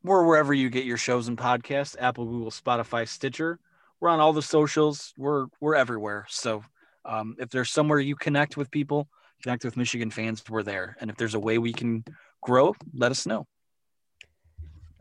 [0.02, 3.60] we're wherever you get your shows and podcasts Apple, Google, Spotify, Stitcher.
[4.00, 5.14] We're on all the socials.
[5.16, 6.26] We're we're everywhere.
[6.28, 6.64] So
[7.04, 9.08] um, if there's somewhere you connect with people,
[9.42, 10.96] connect with Michigan fans, we're there.
[11.00, 12.04] And if there's a way we can
[12.40, 13.46] grow, let us know.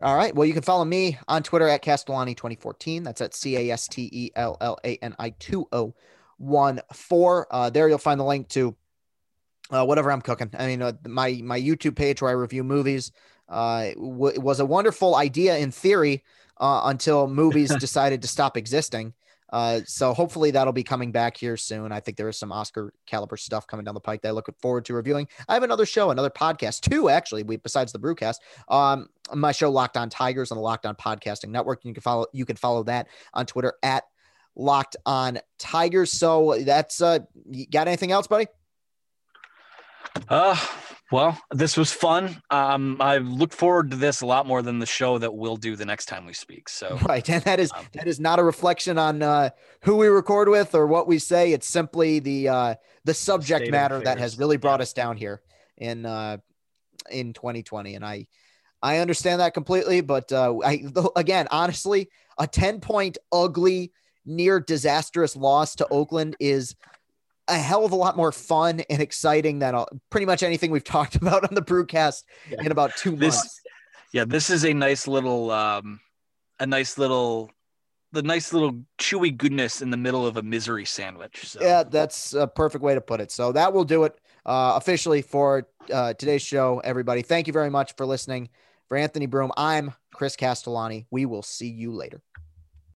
[0.00, 0.34] All right.
[0.34, 3.04] Well, you can follow me on Twitter at Castellani2014.
[3.04, 7.46] That's at C A S T E L L A N I 2014.
[7.50, 8.74] Uh, there you'll find the link to
[9.70, 10.50] uh, whatever I'm cooking.
[10.58, 13.12] I mean, uh, my my YouTube page where I review movies
[13.52, 16.24] uh, w- was a wonderful idea in theory
[16.58, 19.14] uh, until movies decided to stop existing.
[19.52, 21.92] Uh, so hopefully that'll be coming back here soon.
[21.92, 24.48] I think there is some Oscar caliber stuff coming down the pike that I look
[24.62, 25.28] forward to reviewing.
[25.46, 27.42] I have another show, another podcast, two actually.
[27.42, 28.36] We besides the Brewcast,
[28.68, 31.84] um, my show Locked On Tigers on the Locked On Podcasting Network.
[31.84, 34.04] You can follow you can follow that on Twitter at
[34.56, 36.12] Locked On Tigers.
[36.12, 37.18] So that's uh,
[37.50, 38.46] you got anything else, buddy?
[40.30, 40.56] Uh,
[41.12, 42.42] well, this was fun.
[42.50, 45.76] Um, I look forward to this a lot more than the show that we'll do
[45.76, 46.70] the next time we speak.
[46.70, 49.50] So right, and that is um, that is not a reflection on uh,
[49.82, 51.52] who we record with or what we say.
[51.52, 54.84] It's simply the uh, the subject matter that has really brought yeah.
[54.84, 55.42] us down here
[55.76, 56.38] in uh,
[57.10, 58.26] in 2020, and I
[58.82, 60.00] I understand that completely.
[60.00, 60.84] But uh, I
[61.14, 62.08] again, honestly,
[62.38, 63.92] a 10 point ugly,
[64.24, 66.74] near disastrous loss to Oakland is
[67.48, 70.84] a hell of a lot more fun and exciting than all, pretty much anything we've
[70.98, 72.62] talked about on the brewcast yeah.
[72.62, 73.60] in about two this, months.
[74.12, 76.00] Yeah, this is a nice little, um,
[76.60, 77.50] a nice little,
[78.12, 81.48] the nice little chewy goodness in the middle of a misery sandwich.
[81.48, 81.60] So.
[81.62, 83.30] Yeah, that's a perfect way to put it.
[83.30, 84.14] So that will do it
[84.44, 86.80] uh, officially for uh, today's show.
[86.84, 88.50] Everybody, thank you very much for listening.
[88.88, 91.06] For Anthony Broome, I'm Chris Castellani.
[91.10, 92.20] We will see you later.